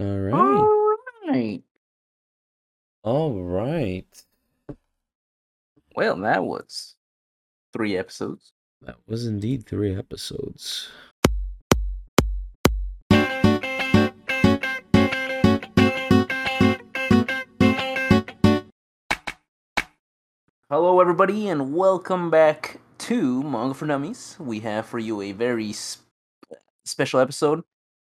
All 0.00 0.06
right. 0.06 0.32
All 0.32 0.96
right. 1.28 1.62
All 3.02 3.42
right. 3.42 4.24
Well, 5.94 6.16
that 6.22 6.42
was 6.42 6.94
three 7.74 7.98
episodes. 7.98 8.52
That 8.80 8.96
was 9.06 9.26
indeed 9.26 9.66
three 9.66 9.94
episodes. 9.94 10.88
Hello, 20.70 21.00
everybody, 21.00 21.50
and 21.50 21.74
welcome 21.74 22.30
back 22.30 22.80
to 23.00 23.42
Manga 23.42 23.74
for 23.74 23.86
Dummies. 23.86 24.38
We 24.40 24.60
have 24.60 24.86
for 24.86 24.98
you 24.98 25.20
a 25.20 25.32
very 25.32 25.74
sp- 25.76 26.08
special 26.86 27.20
episode. 27.20 27.64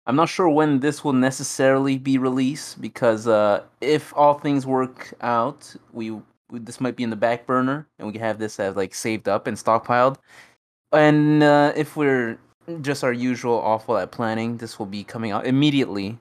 I'm 0.07 0.15
not 0.15 0.29
sure 0.29 0.49
when 0.49 0.80
this 0.80 1.03
will 1.03 1.13
necessarily 1.13 1.98
be 1.98 2.17
released 2.17 2.81
because 2.81 3.27
uh, 3.27 3.63
if 3.81 4.16
all 4.16 4.34
things 4.34 4.66
work 4.66 5.13
out, 5.21 5.76
we, 5.93 6.17
this 6.52 6.81
might 6.81 6.95
be 6.95 7.03
in 7.03 7.12
the 7.12 7.16
back 7.16 7.45
burner, 7.45 7.88
and 7.99 8.07
we 8.07 8.13
can 8.13 8.21
have 8.21 8.40
this 8.40 8.59
as 8.59 8.76
like 8.76 8.95
saved 8.95 9.27
up 9.29 9.48
and 9.48 9.55
stockpiled. 9.55 10.17
And 10.91 11.43
uh, 11.43 11.73
if 11.76 11.95
we're 11.95 12.40
just 12.81 13.03
our 13.03 13.13
usual 13.13 13.59
awful 13.59 13.98
at 13.98 14.12
planning, 14.12 14.57
this 14.57 14.79
will 14.79 14.85
be 14.88 15.03
coming 15.03 15.31
out 15.31 15.45
immediately 15.45 16.18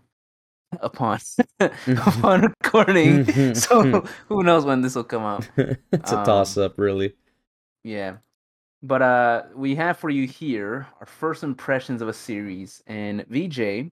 upon 0.81 1.19
upon 1.61 2.43
recording. 2.63 3.55
so 3.55 4.05
who 4.29 4.43
knows 4.43 4.65
when 4.65 4.83
this 4.83 4.95
will 4.95 5.05
come 5.05 5.23
out? 5.23 5.49
it's 5.57 6.13
a 6.13 6.19
Um, 6.19 6.25
toss 6.25 6.57
up, 6.57 6.79
really. 6.79 7.15
Yeah. 7.83 8.19
But 8.83 9.03
uh 9.03 9.43
we 9.55 9.75
have 9.75 9.99
for 9.99 10.11
you 10.11 10.27
here 10.27 10.87
our 11.01 11.07
first 11.07 11.43
impressions 11.43 12.01
of 12.03 12.09
a 12.09 12.13
series 12.13 12.83
and 12.87 13.25
VJ 13.29 13.91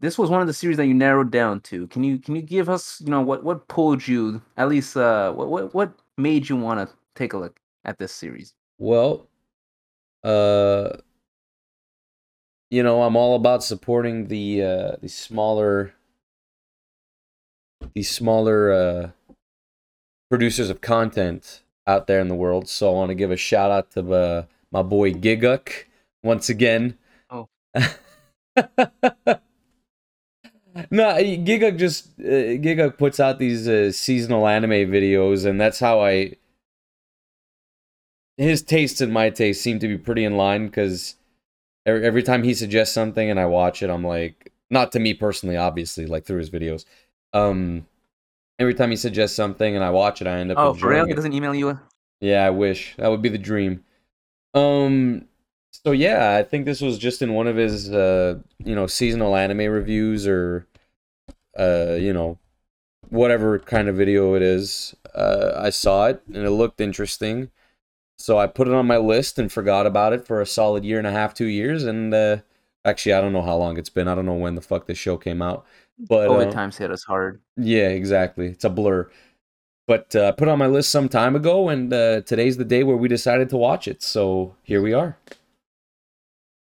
this 0.00 0.18
was 0.18 0.30
one 0.30 0.40
of 0.40 0.46
the 0.46 0.54
series 0.54 0.78
that 0.78 0.86
you 0.86 0.94
narrowed 0.94 1.30
down 1.30 1.60
to. 1.60 1.86
Can 1.88 2.02
you 2.02 2.18
can 2.18 2.34
you 2.34 2.42
give 2.42 2.68
us, 2.68 3.00
you 3.00 3.10
know, 3.10 3.20
what 3.20 3.44
what 3.44 3.68
pulled 3.68 4.06
you 4.06 4.42
at 4.56 4.68
least 4.68 4.96
uh 4.96 5.32
what 5.32 5.48
what, 5.48 5.74
what 5.74 5.92
made 6.16 6.48
you 6.48 6.56
want 6.56 6.80
to 6.80 6.94
take 7.14 7.32
a 7.32 7.38
look 7.38 7.58
at 7.84 7.98
this 7.98 8.12
series? 8.12 8.54
Well, 8.78 9.28
uh, 10.24 10.96
you 12.70 12.82
know, 12.82 13.02
I'm 13.02 13.16
all 13.16 13.36
about 13.36 13.62
supporting 13.62 14.28
the 14.28 14.62
uh, 14.62 14.96
the 15.00 15.08
smaller, 15.08 15.94
the 17.94 18.02
smaller 18.02 18.72
uh, 18.72 19.10
producers 20.30 20.70
of 20.70 20.80
content 20.80 21.61
out 21.86 22.06
there 22.06 22.20
in 22.20 22.28
the 22.28 22.34
world. 22.34 22.68
So 22.68 22.90
I 22.90 22.94
want 22.94 23.10
to 23.10 23.14
give 23.14 23.30
a 23.30 23.36
shout 23.36 23.70
out 23.70 23.90
to 23.92 24.12
uh, 24.12 24.44
my 24.70 24.82
boy 24.82 25.12
Gigguk 25.12 25.84
once 26.22 26.48
again. 26.48 26.98
Oh. 27.30 27.48
no, 27.74 27.82
Gigguk 30.90 31.78
just 31.78 32.08
uh, 32.20 32.58
Gigguk 32.60 32.98
puts 32.98 33.20
out 33.20 33.38
these 33.38 33.68
uh, 33.68 33.92
seasonal 33.92 34.46
anime 34.46 34.90
videos, 34.90 35.46
and 35.46 35.60
that's 35.60 35.80
how 35.80 36.00
I 36.00 36.36
his 38.36 38.62
tastes 38.62 39.00
and 39.00 39.12
my 39.12 39.30
tastes 39.30 39.62
seem 39.62 39.78
to 39.78 39.88
be 39.88 39.98
pretty 39.98 40.24
in 40.24 40.36
line 40.36 40.66
because 40.66 41.16
every, 41.86 42.04
every 42.04 42.22
time 42.22 42.42
he 42.42 42.54
suggests 42.54 42.94
something 42.94 43.30
and 43.30 43.38
I 43.38 43.46
watch 43.46 43.82
it, 43.82 43.90
I'm 43.90 44.04
like, 44.04 44.52
not 44.70 44.92
to 44.92 44.98
me 44.98 45.14
personally, 45.14 45.56
obviously, 45.56 46.06
like 46.06 46.24
through 46.24 46.38
his 46.38 46.50
videos. 46.50 46.84
Um, 47.32 47.86
every 48.62 48.74
time 48.74 48.90
he 48.90 48.96
suggests 48.96 49.36
something 49.36 49.74
and 49.76 49.84
I 49.84 49.90
watch 49.90 50.22
it, 50.22 50.28
I 50.28 50.38
end 50.38 50.52
up 50.52 50.58
Oh, 50.58 50.72
for 50.74 50.88
real? 50.90 51.04
enjoying 51.04 51.08
He 51.08 51.14
doesn't 51.14 51.32
email 51.34 51.54
you? 51.54 51.78
Yeah, 52.20 52.46
I 52.46 52.50
wish 52.50 52.94
that 52.96 53.08
would 53.08 53.22
be 53.22 53.28
the 53.28 53.38
dream. 53.38 53.84
Um, 54.54 55.26
so 55.72 55.92
yeah, 55.92 56.36
I 56.38 56.42
think 56.42 56.64
this 56.66 56.80
was 56.80 56.98
just 56.98 57.22
in 57.22 57.34
one 57.34 57.46
of 57.48 57.56
his, 57.56 57.90
uh, 57.92 58.40
you 58.58 58.74
know, 58.74 58.86
seasonal 58.86 59.36
anime 59.36 59.70
reviews 59.72 60.26
or, 60.26 60.66
uh, 61.58 61.94
you 61.98 62.12
know, 62.12 62.38
whatever 63.10 63.58
kind 63.60 63.88
of 63.88 63.96
video 63.96 64.34
it 64.34 64.42
is. 64.42 64.94
Uh, 65.14 65.52
I 65.56 65.70
saw 65.70 66.06
it 66.08 66.22
and 66.28 66.38
it 66.44 66.50
looked 66.50 66.80
interesting, 66.80 67.50
so 68.18 68.38
I 68.38 68.46
put 68.46 68.68
it 68.68 68.74
on 68.74 68.86
my 68.86 68.98
list 68.98 69.38
and 69.38 69.52
forgot 69.52 69.86
about 69.86 70.12
it 70.12 70.26
for 70.26 70.40
a 70.40 70.46
solid 70.46 70.84
year 70.84 70.98
and 70.98 71.06
a 71.06 71.12
half, 71.12 71.34
two 71.34 71.46
years, 71.46 71.84
and 71.84 72.14
uh, 72.14 72.38
actually, 72.84 73.14
I 73.14 73.20
don't 73.20 73.32
know 73.32 73.42
how 73.42 73.56
long 73.56 73.78
it's 73.78 73.90
been. 73.90 74.08
I 74.08 74.14
don't 74.14 74.26
know 74.26 74.34
when 74.34 74.54
the 74.54 74.60
fuck 74.62 74.86
this 74.86 74.98
show 74.98 75.16
came 75.18 75.42
out, 75.42 75.66
but 76.08 76.28
COVID 76.28 76.48
uh, 76.48 76.50
times 76.50 76.76
hit 76.76 76.90
us 76.90 77.04
hard. 77.04 77.40
yeah, 77.56 77.88
exactly. 77.88 78.48
It's 78.48 78.64
a 78.64 78.70
blur. 78.70 79.10
But 79.88 80.14
uh, 80.14 80.28
I 80.28 80.30
put 80.32 80.48
on 80.48 80.58
my 80.58 80.68
list 80.68 80.90
some 80.90 81.08
time 81.08 81.34
ago, 81.34 81.68
and 81.68 81.92
uh, 81.92 82.20
today's 82.22 82.56
the 82.56 82.64
day 82.64 82.84
where 82.84 82.96
we 82.96 83.08
decided 83.08 83.50
to 83.50 83.56
watch 83.56 83.88
it. 83.88 84.02
So 84.02 84.54
here 84.62 84.80
we 84.80 84.92
are. 84.92 85.18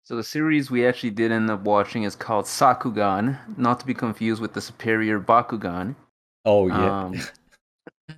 So 0.03 0.15
the 0.15 0.23
series 0.23 0.71
we 0.71 0.85
actually 0.85 1.09
did 1.09 1.31
end 1.31 1.49
up 1.49 1.61
watching 1.63 2.03
is 2.03 2.15
called 2.15 2.45
Sakugan, 2.45 3.37
not 3.57 3.79
to 3.81 3.85
be 3.85 3.93
confused 3.93 4.41
with 4.41 4.53
the 4.53 4.61
superior 4.61 5.19
Bakugan. 5.19 5.95
Oh 6.45 6.67
yeah. 6.67 7.11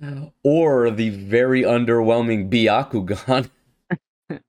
Um, 0.00 0.32
or 0.44 0.90
the 0.90 1.10
very 1.10 1.62
underwhelming 1.62 2.48
Byakugan. 2.50 3.50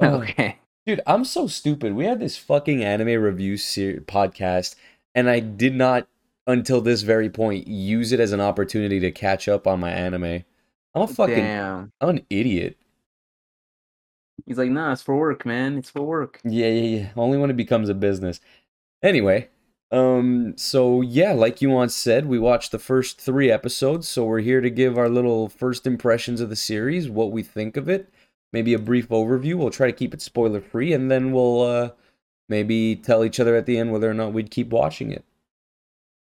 Oh, 0.00 0.20
okay. 0.20 0.58
Dude, 0.84 1.00
I'm 1.06 1.24
so 1.24 1.46
stupid. 1.46 1.94
We 1.94 2.04
had 2.04 2.20
this 2.20 2.36
fucking 2.36 2.84
anime 2.84 3.22
review 3.22 3.56
ser- 3.56 4.00
podcast, 4.00 4.74
and 5.16 5.28
I 5.28 5.40
did 5.40 5.74
not, 5.74 6.06
until 6.46 6.80
this 6.80 7.02
very 7.02 7.30
point, 7.30 7.66
use 7.66 8.12
it 8.12 8.20
as 8.20 8.30
an 8.32 8.40
opportunity 8.40 9.00
to 9.00 9.10
catch 9.10 9.48
up 9.48 9.66
on 9.66 9.80
my 9.80 9.90
anime. 9.90 10.44
I'm 10.94 11.02
a 11.02 11.08
fucking, 11.08 11.34
Damn. 11.34 11.92
I'm 12.00 12.10
an 12.10 12.26
idiot. 12.30 12.76
He's 14.44 14.58
like, 14.58 14.70
nah, 14.70 14.92
it's 14.92 15.02
for 15.02 15.16
work, 15.16 15.46
man. 15.46 15.78
It's 15.78 15.90
for 15.90 16.02
work. 16.02 16.40
Yeah, 16.44 16.68
yeah, 16.68 16.98
yeah. 16.98 17.08
Only 17.16 17.38
when 17.38 17.50
it 17.50 17.56
becomes 17.56 17.88
a 17.88 17.94
business. 17.94 18.40
Anyway, 19.02 19.48
um, 19.90 20.54
so 20.56 21.00
yeah, 21.00 21.32
like 21.32 21.62
you 21.62 21.70
once 21.70 21.94
said, 21.94 22.26
we 22.26 22.38
watched 22.38 22.70
the 22.70 22.78
first 22.78 23.18
three 23.18 23.50
episodes, 23.50 24.06
so 24.06 24.24
we're 24.24 24.40
here 24.40 24.60
to 24.60 24.70
give 24.70 24.98
our 24.98 25.08
little 25.08 25.48
first 25.48 25.86
impressions 25.86 26.40
of 26.40 26.50
the 26.50 26.56
series, 26.56 27.08
what 27.08 27.32
we 27.32 27.42
think 27.42 27.76
of 27.76 27.88
it, 27.88 28.08
maybe 28.52 28.74
a 28.74 28.78
brief 28.78 29.08
overview. 29.08 29.54
We'll 29.54 29.70
try 29.70 29.86
to 29.86 29.96
keep 29.96 30.12
it 30.12 30.20
spoiler 30.20 30.60
free, 30.60 30.92
and 30.92 31.10
then 31.10 31.32
we'll 31.32 31.62
uh 31.62 31.90
maybe 32.48 32.96
tell 32.96 33.24
each 33.24 33.40
other 33.40 33.56
at 33.56 33.66
the 33.66 33.78
end 33.78 33.92
whether 33.92 34.10
or 34.10 34.14
not 34.14 34.32
we'd 34.32 34.50
keep 34.50 34.68
watching 34.70 35.10
it. 35.12 35.24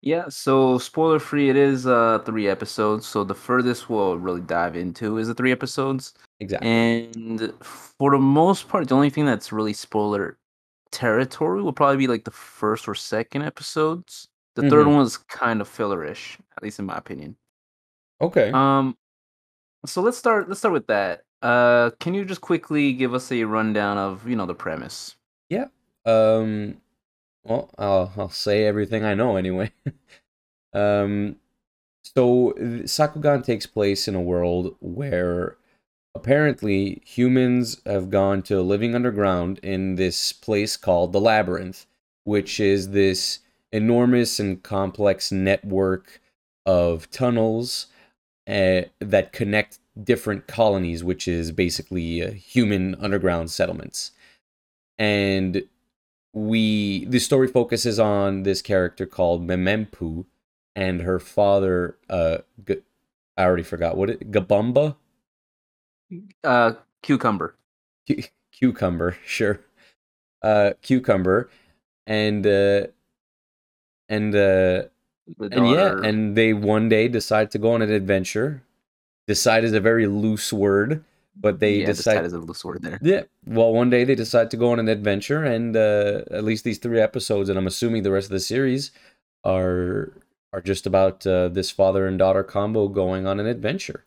Yeah, 0.02 0.28
so 0.30 0.78
spoiler 0.78 1.18
free, 1.18 1.50
it 1.50 1.56
is 1.56 1.86
uh 1.86 2.20
three 2.24 2.48
episodes. 2.48 3.06
So 3.06 3.22
the 3.22 3.34
furthest 3.34 3.90
we'll 3.90 4.18
really 4.18 4.40
dive 4.40 4.74
into 4.74 5.18
is 5.18 5.28
the 5.28 5.34
three 5.34 5.52
episodes. 5.52 6.14
Exactly. 6.40 6.68
And 6.70 7.52
for 7.62 8.10
the 8.12 8.18
most 8.18 8.68
part, 8.68 8.88
the 8.88 8.94
only 8.94 9.10
thing 9.10 9.26
that's 9.26 9.52
really 9.52 9.74
spoiler 9.74 10.38
territory 10.90 11.62
will 11.62 11.72
probably 11.74 11.98
be 11.98 12.06
like 12.06 12.24
the 12.24 12.30
first 12.30 12.88
or 12.88 12.94
second 12.94 13.42
episodes. 13.42 14.26
The 14.56 14.68
third 14.70 14.86
Mhm. 14.86 14.94
one 14.96 15.02
is 15.06 15.16
kind 15.18 15.60
of 15.60 15.68
fillerish, 15.68 16.38
at 16.56 16.62
least 16.62 16.78
in 16.78 16.86
my 16.86 16.96
opinion. 16.96 17.36
Okay. 18.22 18.50
Um, 18.52 18.96
so 19.86 20.00
let's 20.02 20.16
start. 20.18 20.48
Let's 20.48 20.60
start 20.60 20.72
with 20.74 20.86
that. 20.88 21.24
Uh, 21.42 21.90
can 22.00 22.14
you 22.14 22.24
just 22.24 22.40
quickly 22.40 22.92
give 22.94 23.14
us 23.14 23.30
a 23.32 23.44
rundown 23.44 23.98
of 23.98 24.26
you 24.28 24.34
know 24.36 24.46
the 24.46 24.54
premise? 24.54 25.16
Um, 26.04 26.80
well, 27.44 27.70
I'll 27.78 28.12
I'll 28.16 28.30
say 28.30 28.64
everything 28.64 29.04
I 29.04 29.14
know 29.14 29.36
anyway. 29.36 29.72
um, 30.72 31.36
so 32.02 32.54
Sakugan 32.84 33.44
takes 33.44 33.66
place 33.66 34.08
in 34.08 34.14
a 34.14 34.20
world 34.20 34.76
where 34.80 35.56
apparently 36.14 37.02
humans 37.04 37.80
have 37.86 38.10
gone 38.10 38.42
to 38.42 38.60
living 38.62 38.94
underground 38.94 39.58
in 39.62 39.96
this 39.96 40.32
place 40.32 40.76
called 40.76 41.12
the 41.12 41.20
Labyrinth, 41.20 41.86
which 42.24 42.60
is 42.60 42.90
this 42.90 43.40
enormous 43.72 44.40
and 44.40 44.62
complex 44.62 45.30
network 45.30 46.20
of 46.66 47.10
tunnels 47.10 47.86
uh, 48.48 48.82
that 49.00 49.32
connect 49.32 49.78
different 50.02 50.46
colonies, 50.46 51.04
which 51.04 51.28
is 51.28 51.52
basically 51.52 52.22
uh, 52.24 52.30
human 52.32 52.94
underground 52.96 53.50
settlements. 53.50 54.12
And 54.98 55.64
we 56.32 57.04
the 57.06 57.18
story 57.18 57.48
focuses 57.48 57.98
on 57.98 58.44
this 58.44 58.62
character 58.62 59.06
called 59.06 59.46
Memempu 59.46 60.24
and 60.76 61.02
her 61.02 61.18
father 61.18 61.96
uh 62.08 62.38
G- 62.66 62.82
I 63.36 63.44
already 63.44 63.62
forgot 63.62 63.96
what 63.96 64.10
it 64.10 64.30
Gabumba? 64.30 64.96
Uh, 66.44 66.72
cucumber. 67.02 67.56
Cu- 68.06 68.22
cucumber 68.52 69.16
sure. 69.26 69.60
Uh 70.42 70.72
cucumber. 70.82 71.50
And 72.06 72.46
uh 72.46 72.86
and 74.08 74.34
uh 74.34 74.82
and 75.40 75.68
yeah 75.70 76.00
and 76.02 76.36
they 76.36 76.52
one 76.52 76.88
day 76.88 77.08
decide 77.08 77.50
to 77.52 77.58
go 77.58 77.72
on 77.72 77.82
an 77.82 77.90
adventure. 77.90 78.62
Decide 79.26 79.64
is 79.64 79.72
a 79.72 79.80
very 79.80 80.06
loose 80.06 80.52
word 80.52 81.04
but 81.40 81.58
they 81.58 81.80
yeah, 81.80 81.86
decide 81.86 82.24
is 82.24 82.32
a 82.32 82.38
loose 82.38 82.64
word 82.64 82.82
there. 82.82 82.98
Yeah. 83.02 83.22
Well, 83.46 83.72
one 83.72 83.90
day 83.90 84.04
they 84.04 84.14
decide 84.14 84.50
to 84.50 84.56
go 84.56 84.72
on 84.72 84.78
an 84.78 84.88
adventure, 84.88 85.42
and 85.42 85.76
uh, 85.76 86.22
at 86.30 86.44
least 86.44 86.64
these 86.64 86.78
three 86.78 87.00
episodes, 87.00 87.48
and 87.48 87.58
I'm 87.58 87.66
assuming 87.66 88.02
the 88.02 88.12
rest 88.12 88.26
of 88.26 88.32
the 88.32 88.40
series 88.40 88.92
are 89.44 90.12
are 90.52 90.60
just 90.60 90.86
about 90.86 91.26
uh, 91.26 91.48
this 91.48 91.70
father 91.70 92.06
and 92.06 92.18
daughter 92.18 92.42
combo 92.42 92.88
going 92.88 93.26
on 93.26 93.40
an 93.40 93.46
adventure, 93.46 94.04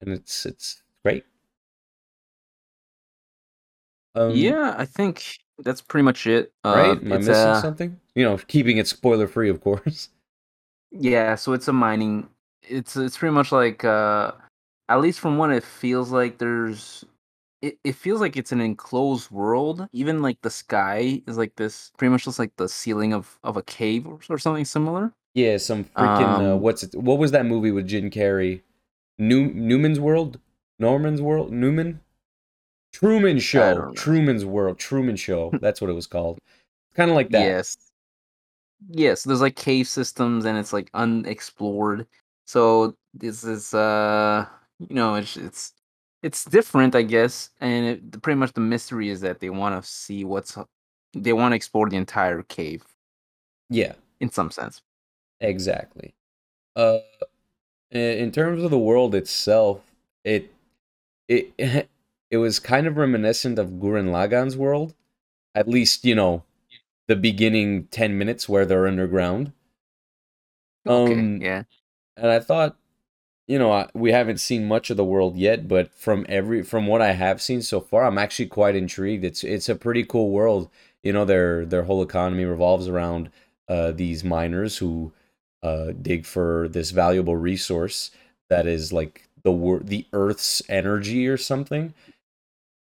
and 0.00 0.12
it's 0.12 0.46
it's 0.46 0.82
great. 1.04 1.24
Um, 4.14 4.30
yeah, 4.30 4.74
I 4.78 4.86
think 4.86 5.38
that's 5.58 5.80
pretty 5.80 6.04
much 6.04 6.26
it. 6.26 6.52
Uh, 6.64 6.74
right? 6.76 6.90
Am 7.02 7.12
I 7.12 7.18
missing 7.18 7.34
a 7.34 7.60
something? 7.60 8.00
You 8.14 8.24
know, 8.24 8.38
keeping 8.38 8.78
it 8.78 8.86
spoiler 8.86 9.26
free, 9.26 9.50
of 9.50 9.60
course. 9.60 10.08
yeah, 10.90 11.34
so 11.34 11.52
it's 11.52 11.68
a 11.68 11.72
mining. 11.72 12.28
It's 12.62 12.96
it's 12.96 13.18
pretty 13.18 13.34
much 13.34 13.52
like 13.52 13.84
uh, 13.84 14.32
at 14.88 15.00
least 15.00 15.20
from 15.20 15.38
what 15.38 15.50
it 15.50 15.64
feels 15.64 16.10
like. 16.10 16.38
There's 16.38 17.04
it, 17.62 17.78
it 17.84 17.94
feels 17.94 18.20
like 18.20 18.36
it's 18.36 18.52
an 18.52 18.60
enclosed 18.60 19.30
world. 19.30 19.88
Even 19.92 20.22
like 20.22 20.40
the 20.42 20.50
sky 20.50 21.22
is 21.26 21.38
like 21.38 21.56
this, 21.56 21.92
pretty 21.96 22.10
much 22.10 22.24
just 22.24 22.38
like 22.38 22.54
the 22.56 22.68
ceiling 22.68 23.12
of 23.12 23.38
of 23.42 23.56
a 23.56 23.62
cave 23.62 24.06
or, 24.06 24.18
or 24.28 24.38
something 24.38 24.64
similar. 24.64 25.12
Yeah, 25.34 25.56
some 25.56 25.84
freaking 25.84 26.40
uh, 26.40 26.54
Um, 26.54 26.60
what's 26.60 26.82
it? 26.82 26.94
What 26.94 27.18
was 27.18 27.30
that 27.32 27.46
movie 27.46 27.72
with 27.72 27.88
Jim 27.88 28.10
Carrey? 28.10 28.60
New 29.18 29.52
Newman's 29.52 30.00
World, 30.00 30.38
Norman's 30.78 31.22
World, 31.22 31.52
Newman, 31.52 32.00
Truman 32.92 33.38
Show. 33.38 33.92
Truman's 33.94 34.44
World, 34.44 34.78
Truman 34.78 35.16
Show. 35.16 35.52
That's 35.60 35.80
what 35.80 35.90
it 35.90 35.94
was 35.94 36.06
called. 36.06 36.38
Kind 36.94 37.10
of 37.10 37.16
like 37.16 37.30
that. 37.30 37.40
Yes. 37.42 37.76
Yes, 38.90 39.24
there's 39.24 39.40
like 39.40 39.56
cave 39.56 39.88
systems 39.88 40.44
and 40.44 40.58
it's 40.58 40.72
like 40.72 40.90
unexplored. 40.94 42.06
So 42.46 42.94
this 43.14 43.42
is 43.42 43.72
uh 43.72 44.46
you 44.78 44.94
know 44.94 45.14
it's 45.14 45.36
it's 45.36 45.72
it's 46.22 46.44
different 46.44 46.94
I 46.94 47.02
guess 47.02 47.50
and 47.60 47.86
it, 47.86 48.22
pretty 48.22 48.38
much 48.38 48.52
the 48.52 48.60
mystery 48.60 49.08
is 49.10 49.20
that 49.22 49.40
they 49.40 49.50
want 49.50 49.82
to 49.82 49.88
see 49.88 50.24
what's 50.24 50.56
they 51.14 51.32
want 51.32 51.52
to 51.52 51.56
explore 51.56 51.88
the 51.88 51.96
entire 51.96 52.42
cave 52.42 52.84
Yeah, 53.68 53.94
in 54.20 54.30
some 54.30 54.50
sense. 54.50 54.82
exactly. 55.40 56.14
Uh, 56.76 57.00
in 57.90 58.32
terms 58.32 58.62
of 58.62 58.70
the 58.70 58.78
world 58.78 59.14
itself, 59.14 59.82
it 60.24 60.52
it 61.28 61.52
it 62.30 62.38
was 62.38 62.58
kind 62.60 62.86
of 62.86 62.96
reminiscent 62.96 63.58
of 63.58 63.70
Gurren 63.80 64.10
Lagann's 64.10 64.56
world. 64.56 64.94
At 65.54 65.68
least 65.68 66.04
you 66.04 66.14
know 66.14 66.44
the 67.08 67.16
beginning 67.16 67.88
ten 67.88 68.18
minutes 68.18 68.48
where 68.48 68.66
they're 68.66 68.88
underground. 68.88 69.52
Okay, 70.86 71.26
Um, 71.26 71.40
yeah. 71.40 71.64
and 72.16 72.28
I 72.28 72.40
thought, 72.40 72.76
you 73.46 73.58
know, 73.58 73.72
I, 73.72 73.88
we 73.94 74.12
haven't 74.12 74.38
seen 74.40 74.66
much 74.66 74.90
of 74.90 74.96
the 74.96 75.04
world 75.04 75.36
yet, 75.36 75.68
but 75.68 75.92
from 75.92 76.24
every 76.28 76.62
from 76.62 76.86
what 76.86 77.02
I 77.02 77.12
have 77.12 77.42
seen 77.42 77.62
so 77.62 77.80
far, 77.80 78.04
I'm 78.04 78.18
actually 78.18 78.46
quite 78.46 78.74
intrigued. 78.76 79.24
It's 79.24 79.44
it's 79.44 79.68
a 79.68 79.74
pretty 79.76 80.04
cool 80.04 80.30
world. 80.30 80.70
You 81.02 81.12
know, 81.12 81.24
their 81.24 81.66
their 81.66 81.82
whole 81.84 82.02
economy 82.02 82.44
revolves 82.44 82.88
around 82.88 83.30
uh, 83.68 83.92
these 83.92 84.24
miners 84.24 84.78
who 84.78 85.12
uh, 85.62 85.92
dig 86.00 86.24
for 86.26 86.68
this 86.68 86.90
valuable 86.90 87.36
resource 87.36 88.10
that 88.48 88.66
is 88.66 88.92
like 88.92 89.28
the 89.42 89.52
wor- 89.52 89.80
the 89.80 90.06
Earth's 90.12 90.62
energy 90.68 91.28
or 91.28 91.36
something. 91.36 91.92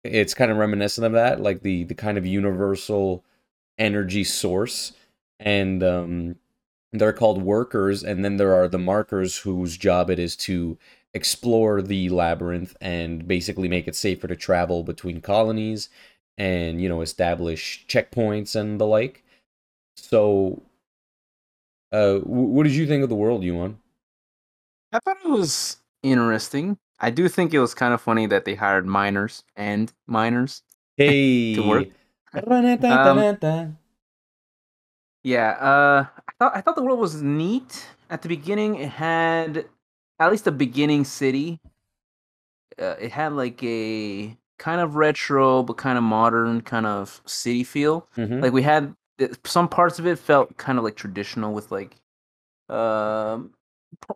It's 0.03 0.33
kind 0.33 0.51
of 0.51 0.57
reminiscent 0.57 1.05
of 1.05 1.13
that, 1.13 1.41
like 1.41 1.61
the 1.61 1.83
the 1.83 1.95
kind 1.95 2.17
of 2.17 2.25
universal 2.25 3.23
energy 3.77 4.23
source, 4.23 4.93
and 5.39 5.83
um, 5.83 6.35
they're 6.91 7.13
called 7.13 7.41
workers 7.41 8.03
and 8.03 8.25
then 8.25 8.37
there 8.37 8.53
are 8.53 8.67
the 8.67 8.79
markers 8.79 9.37
whose 9.37 9.77
job 9.77 10.09
it 10.09 10.19
is 10.19 10.35
to 10.35 10.77
explore 11.13 11.81
the 11.81 12.09
labyrinth 12.09 12.75
and 12.81 13.27
basically 13.27 13.67
make 13.67 13.87
it 13.87 13.95
safer 13.95 14.27
to 14.27 14.35
travel 14.35 14.83
between 14.83 15.21
colonies 15.21 15.89
and 16.37 16.81
you 16.81 16.89
know 16.89 17.01
establish 17.01 17.85
checkpoints 17.87 18.55
and 18.55 18.79
the 18.79 18.85
like 18.85 19.23
so 19.97 20.61
uh 21.91 22.17
wh- 22.19 22.53
what 22.53 22.63
did 22.63 22.73
you 22.73 22.87
think 22.87 23.03
of 23.03 23.09
the 23.09 23.15
world 23.15 23.43
you 23.43 23.57
on 23.59 23.77
I 24.91 24.99
thought 24.99 25.17
it 25.23 25.29
was 25.29 25.77
interesting. 26.01 26.77
I 26.99 27.11
do 27.11 27.29
think 27.29 27.53
it 27.53 27.59
was 27.59 27.73
kind 27.73 27.93
of 27.93 28.01
funny 28.01 28.25
that 28.27 28.45
they 28.45 28.55
hired 28.55 28.85
miners 28.85 29.43
and 29.55 29.91
miners 30.07 30.63
hey 30.97 31.53
to 31.55 31.63
work. 31.63 31.87
Um, 32.33 33.17
Yeah, 35.23 35.51
uh, 35.51 36.05
I 36.27 36.31
thought 36.39 36.55
I 36.55 36.61
thought 36.61 36.75
the 36.75 36.83
world 36.83 36.99
was 36.99 37.21
neat 37.21 37.85
at 38.09 38.21
the 38.21 38.29
beginning. 38.29 38.75
It 38.75 38.89
had 38.89 39.65
at 40.19 40.31
least 40.31 40.45
the 40.45 40.51
beginning 40.51 41.03
city. 41.03 41.59
Uh, 42.77 42.95
it 42.99 43.11
had 43.11 43.33
like 43.33 43.61
a 43.63 44.37
kind 44.57 44.81
of 44.81 44.95
retro 44.95 45.63
but 45.63 45.77
kind 45.77 45.97
of 45.97 46.03
modern 46.03 46.61
kind 46.61 46.85
of 46.85 47.21
city 47.25 47.63
feel. 47.63 48.07
Mhm. 48.17 48.41
Like 48.41 48.53
we 48.53 48.61
had 48.61 48.95
some 49.43 49.67
parts 49.67 49.99
of 49.99 50.07
it 50.07 50.17
felt 50.17 50.55
kind 50.57 50.77
of 50.77 50.83
like 50.83 50.95
traditional 50.95 51.53
with 51.53 51.71
like 51.71 51.95
um 52.69 53.53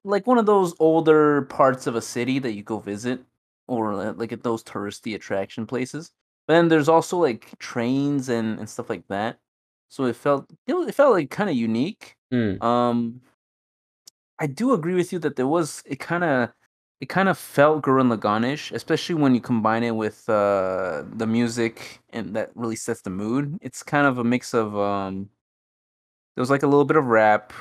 like 0.03 0.27
one 0.27 0.37
of 0.37 0.45
those 0.45 0.75
older 0.79 1.43
parts 1.43 1.87
of 1.87 1.95
a 1.95 2.01
city 2.01 2.39
that 2.39 2.53
you 2.53 2.63
go 2.63 2.79
visit 2.79 3.21
or 3.67 3.93
uh, 3.93 4.13
like 4.13 4.31
at 4.31 4.43
those 4.43 4.63
touristy 4.63 5.15
attraction 5.15 5.65
places. 5.67 6.11
But 6.47 6.55
then 6.55 6.69
there's 6.69 6.89
also 6.89 7.17
like 7.19 7.57
trains 7.59 8.29
and 8.29 8.59
and 8.59 8.69
stuff 8.69 8.89
like 8.89 9.07
that. 9.09 9.39
So 9.93 10.05
it 10.05 10.15
felt 10.15 10.49
it, 10.65 10.73
it 10.73 10.95
felt 10.95 11.13
like 11.13 11.29
kind 11.29 11.51
of 11.51 11.55
unique. 11.55 12.15
Mm, 12.33 12.59
Um 12.63 13.21
I 14.39 14.47
do 14.47 14.73
agree 14.73 14.95
with 14.95 15.13
you 15.13 15.19
that 15.19 15.35
there 15.35 15.45
was 15.45 15.83
it 15.85 15.99
kind 15.99 16.23
of 16.23 16.49
it 16.99 17.09
kind 17.09 17.29
of 17.29 17.37
felt 17.37 17.83
Gurren 17.83 18.09
Lagann-ish, 18.11 18.71
especially 18.71 19.13
when 19.15 19.35
you 19.35 19.41
combine 19.41 19.83
it 19.83 19.91
with 19.95 20.27
uh 20.27 21.03
the 21.13 21.27
music 21.27 22.01
and 22.09 22.35
that 22.35 22.49
really 22.55 22.75
sets 22.75 23.01
the 23.03 23.11
mood. 23.11 23.55
It's 23.61 23.83
kind 23.83 24.07
of 24.07 24.17
a 24.17 24.23
mix 24.23 24.55
of 24.55 24.75
um 24.75 25.29
there 26.35 26.41
was 26.41 26.49
like 26.49 26.63
a 26.63 26.67
little 26.67 26.85
bit 26.85 26.97
of 26.97 27.05
rap 27.05 27.53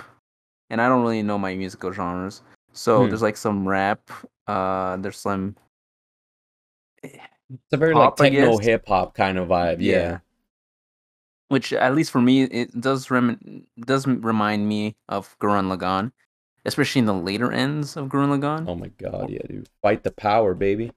and 0.70 0.80
I 0.80 0.88
don't 0.88 1.02
really 1.02 1.22
know 1.22 1.38
my 1.38 1.54
musical 1.54 1.92
genres. 1.92 2.40
So 2.72 3.02
Hmm. 3.04 3.10
there's 3.10 3.20
like 3.20 3.36
some 3.36 3.68
rap, 3.68 4.00
uh 4.46 4.96
there's 4.96 5.18
some 5.18 5.54
it's 7.02 7.72
a 7.72 7.76
very 7.76 7.92
like 7.92 8.16
Pop, 8.16 8.20
I 8.22 8.30
techno 8.30 8.56
hip 8.56 8.88
hop 8.88 9.14
kind 9.14 9.36
of 9.36 9.48
vibe 9.48 9.82
yeah, 9.82 9.92
Yeah. 9.92 10.18
Which 11.52 11.72
at 11.72 11.94
least 11.94 12.10
for 12.10 12.20
me 12.20 12.42
it 12.44 12.72
does 12.80 13.10
rem- 13.10 13.66
does 13.84 14.06
remind 14.06 14.66
me 14.66 14.96
of 15.08 15.36
Gurren 15.38 15.68
Lagann, 15.70 16.12
especially 16.64 17.00
in 17.00 17.06
the 17.06 17.14
later 17.28 17.52
ends 17.52 17.96
of 17.96 18.08
Gurren 18.08 18.32
Lagann. 18.32 18.64
oh 18.66 18.74
my 18.74 18.88
god 18.88 19.28
yeah 19.30 19.44
dude 19.48 19.68
fight 19.82 20.02
the 20.02 20.10
power 20.12 20.54
baby 20.54 20.90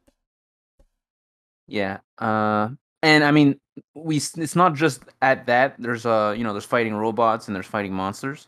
Yeah. 1.68 2.00
Uh 2.18 2.70
and 3.02 3.24
I 3.24 3.32
mean 3.32 3.60
we 3.94 4.18
it's 4.18 4.56
not 4.56 4.74
just 4.76 5.04
at 5.22 5.46
that 5.48 5.76
there's 5.80 6.06
uh 6.06 6.34
you 6.38 6.44
know 6.44 6.54
there's 6.54 6.66
fighting 6.66 6.94
robots 6.96 7.48
and 7.48 7.56
there's 7.56 7.66
fighting 7.68 7.94
monsters. 7.94 8.48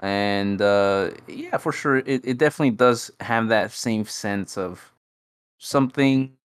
And 0.00 0.62
uh 0.62 1.10
yeah, 1.28 1.58
for 1.58 1.72
sure 1.72 1.96
it, 1.98 2.22
it 2.24 2.38
definitely 2.38 2.76
does 2.76 3.10
have 3.20 3.48
that 3.48 3.72
same 3.72 4.04
sense 4.06 4.56
of 4.56 4.92
something 5.58 6.38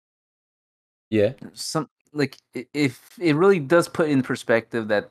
yeah 1.10 1.32
some 1.52 1.88
like 2.14 2.38
if 2.72 3.18
it 3.20 3.34
really 3.36 3.58
does 3.58 3.88
put 3.88 4.08
in 4.08 4.22
perspective 4.22 4.88
that 4.88 5.10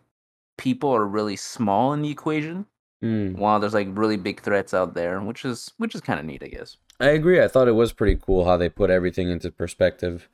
people 0.58 0.90
are 0.90 1.06
really 1.06 1.36
small 1.36 1.94
in 1.94 2.02
the 2.02 2.10
equation 2.10 2.66
Mm. 3.04 3.36
while 3.36 3.60
there's 3.60 3.74
like 3.74 3.90
really 3.92 4.16
big 4.16 4.40
threats 4.40 4.74
out 4.74 4.94
there, 4.94 5.20
which 5.20 5.44
is 5.44 5.74
which 5.78 5.94
is 5.94 6.00
kind 6.00 6.22
of 6.22 6.26
neat, 6.26 6.42
I 6.42 6.48
guess. 6.48 6.78
I 7.02 7.10
agree. 7.10 7.42
I 7.42 7.50
thought 7.50 7.68
it 7.68 7.74
was 7.74 7.92
pretty 7.92 8.16
cool 8.16 8.46
how 8.46 8.56
they 8.56 8.70
put 8.70 8.90
everything 8.90 9.30
into 9.30 9.52
perspective. 9.52 10.30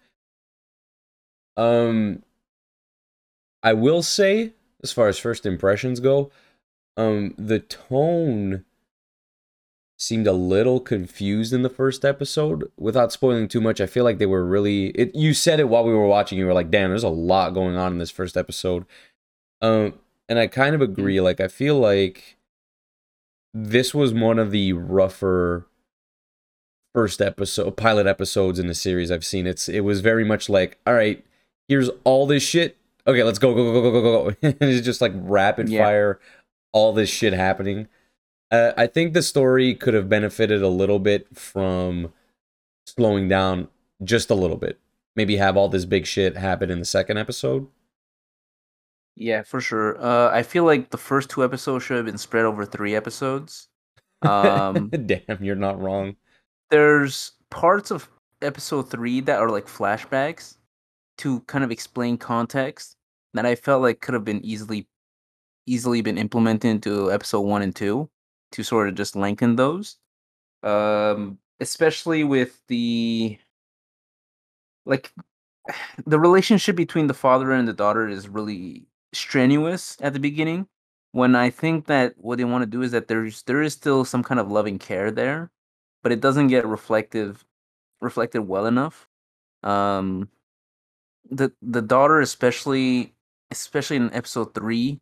Um 1.58 2.22
I 3.64 3.74
will 3.74 4.04
say 4.04 4.54
as 4.84 4.92
far 4.92 5.08
as 5.08 5.18
first 5.18 5.48
impressions 5.48 6.00
go, 6.00 6.30
um 6.96 7.34
the 7.40 7.60
tone 7.60 8.66
seemed 10.00 10.26
a 10.28 10.32
little 10.34 10.80
confused 10.80 11.52
in 11.52 11.62
the 11.62 11.70
first 11.70 12.06
episode 12.06 12.72
without 12.78 13.12
spoiling 13.12 13.48
too 13.50 13.60
much. 13.60 13.82
I 13.82 13.86
feel 13.86 14.06
like 14.06 14.18
they 14.18 14.26
were 14.26 14.46
really 14.46 14.88
it 14.92 15.14
you 15.14 15.34
said 15.34 15.60
it 15.60 15.68
while 15.70 15.84
we 15.84 15.94
were 15.94 16.08
watching 16.08 16.38
you 16.40 16.46
were 16.46 16.54
like, 16.54 16.72
"Damn, 16.72 16.90
there's 16.90 17.04
a 17.04 17.10
lot 17.10 17.54
going 17.54 17.76
on 17.76 17.92
in 17.94 17.98
this 17.98 18.10
first 18.12 18.38
episode." 18.38 18.86
Um 19.62 19.96
and 20.30 20.40
I 20.40 20.48
kind 20.48 20.74
of 20.74 20.82
agree 20.82 21.20
like 21.20 21.40
I 21.42 21.48
feel 21.50 21.78
like 21.78 22.38
this 23.54 23.94
was 23.94 24.14
one 24.14 24.40
of 24.40 24.52
the 24.52 24.74
rougher 24.74 25.66
first 26.94 27.22
episode 27.22 27.76
pilot 27.78 28.08
episodes 28.08 28.58
in 28.60 28.68
the 28.68 28.74
series 28.76 29.12
I've 29.12 29.26
seen. 29.26 29.46
It's 29.48 29.68
it 29.68 29.82
was 29.82 30.02
very 30.02 30.24
much 30.24 30.50
like, 30.50 30.80
all 30.88 30.94
right, 30.94 31.24
here's 31.68 31.90
all 32.04 32.26
this 32.26 32.44
shit. 32.44 32.78
Okay, 33.06 33.24
let's 33.24 33.40
go 33.40 33.54
go 33.54 33.74
go 33.74 33.82
go 33.82 33.92
go 33.92 34.02
go 34.02 34.32
go. 34.32 34.38
it's 34.62 34.86
just 34.86 35.02
like 35.02 35.12
rapid 35.16 35.68
Yeah. 35.68 35.84
fire, 35.84 36.20
all 36.72 36.94
this 36.94 37.10
shit 37.10 37.34
happening. 37.34 37.88
Uh, 38.52 38.72
I 38.78 38.88
think 38.88 39.14
the 39.14 39.22
story 39.22 39.76
could 39.76 39.94
have 39.94 40.10
benefited 40.10 40.62
a 40.62 40.68
little 40.68 41.00
bit 41.00 41.28
from 41.38 42.14
slowing 42.88 43.28
down 43.28 43.68
just 44.04 44.30
a 44.30 44.36
little 44.36 44.58
bit. 44.58 44.80
Maybe 45.16 45.38
have 45.38 45.58
all 45.58 45.70
this 45.70 45.86
big 45.86 46.06
shit 46.06 46.38
happen 46.38 46.70
in 46.72 46.80
the 46.80 46.86
second 46.86 47.18
episode. 47.18 47.68
Yeah, 49.16 49.44
for 49.44 49.60
sure. 49.60 50.02
Uh, 50.02 50.32
I 50.32 50.44
feel 50.44 50.64
like 50.64 50.90
the 50.92 50.98
first 50.98 51.30
two 51.30 51.44
episodes 51.44 51.84
should 51.84 51.98
have 51.98 52.06
been 52.06 52.18
spread 52.18 52.46
over 52.46 52.66
three 52.66 52.96
episodes. 52.96 53.68
Um, 54.22 54.90
Damn, 55.06 55.44
you're 55.44 55.56
not 55.56 55.80
wrong. 55.80 56.16
there's 56.70 57.34
parts 57.50 57.92
of 57.92 58.10
episode 58.42 58.90
three 58.90 59.20
that 59.22 59.40
are 59.40 59.50
like 59.50 59.66
flashbacks 59.68 60.56
to 61.18 61.42
kind 61.42 61.64
of 61.64 61.72
explain 61.72 62.18
context 62.18 62.96
that 63.34 63.46
I 63.46 63.56
felt 63.56 63.82
like 63.82 64.00
could 64.02 64.14
have 64.14 64.24
been 64.24 64.44
easily 64.46 64.88
easily 65.66 66.02
been 66.02 66.18
implemented 66.18 66.70
into 66.72 67.12
episode 67.12 67.42
one 67.42 67.62
and 67.62 67.76
two 67.76 68.10
to 68.52 68.64
sort 68.64 68.90
of 68.90 68.96
just 68.96 69.16
lengthen 69.16 69.56
those. 69.56 69.98
Um, 70.64 71.40
especially 71.60 72.24
with 72.24 72.62
the 72.68 73.40
like 74.86 75.12
the 76.06 76.20
relationship 76.20 76.76
between 76.76 77.08
the 77.08 77.14
father 77.14 77.52
and 77.52 77.68
the 77.68 77.74
daughter 77.74 78.08
is 78.08 78.28
really 78.30 78.86
strenuous 79.14 79.98
at 80.02 80.14
the 80.14 80.20
beginning. 80.20 80.68
When 81.12 81.36
I 81.36 81.50
think 81.50 81.88
that 81.88 82.14
what 82.18 82.38
they 82.38 82.44
want 82.46 82.62
to 82.62 82.68
do 82.70 82.84
is 82.84 82.92
that 82.92 83.08
there's 83.08 83.44
there 83.44 83.64
is 83.64 83.74
still 83.74 84.06
some 84.06 84.24
kind 84.24 84.40
of 84.40 84.52
loving 84.52 84.78
care 84.78 85.10
there, 85.12 85.52
but 86.04 86.12
it 86.12 86.22
doesn't 86.22 86.48
get 86.48 86.68
reflective 86.68 87.46
reflected 88.02 88.42
well 88.42 88.66
enough. 88.68 89.08
Um, 89.64 90.30
the 91.30 91.52
the 91.62 91.82
daughter, 91.82 92.22
especially 92.22 93.14
especially 93.52 93.98
in 93.98 94.14
episode 94.14 94.54
three, 94.54 95.02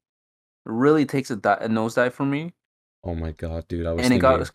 really 0.65 1.05
takes 1.05 1.31
a, 1.31 1.35
di- 1.37 1.57
a 1.61 1.67
nosedive 1.69 2.13
for 2.13 2.25
me, 2.25 2.53
Oh 3.07 3.15
my 3.15 3.31
god, 3.31 3.67
dude! 3.69 3.85
I 3.87 3.93
was 3.93 4.03
and 4.03 4.13
it 4.13 4.21
thinking, 4.21 4.21
got 4.21 4.51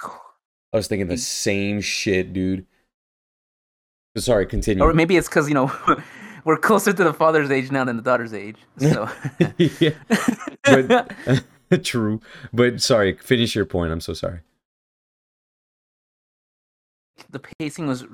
I 0.72 0.76
was 0.76 0.86
thinking 0.88 1.06
the 1.08 1.14
it- 1.14 1.20
same 1.20 1.80
shit, 1.80 2.32
dude. 2.32 2.66
Sorry, 4.16 4.44
continue. 4.44 4.84
or 4.84 4.92
maybe 4.92 5.16
it's 5.16 5.26
because 5.26 5.48
you 5.48 5.54
know 5.54 5.72
we're 6.44 6.58
closer 6.58 6.92
to 6.92 7.02
the 7.04 7.14
father's 7.14 7.50
age 7.50 7.70
now 7.70 7.82
than 7.84 7.96
the 7.96 8.02
daughter's 8.02 8.34
age. 8.34 8.58
So 8.78 9.08
yeah, 9.56 9.94
but 10.64 11.14
true. 11.84 12.20
But 12.52 12.82
sorry, 12.82 13.16
finish 13.16 13.54
your 13.56 13.64
point. 13.64 13.90
I'm 13.90 14.00
so 14.02 14.12
sorry. 14.12 14.40
the 17.30 17.38
pacing 17.58 17.86
was 17.86 18.04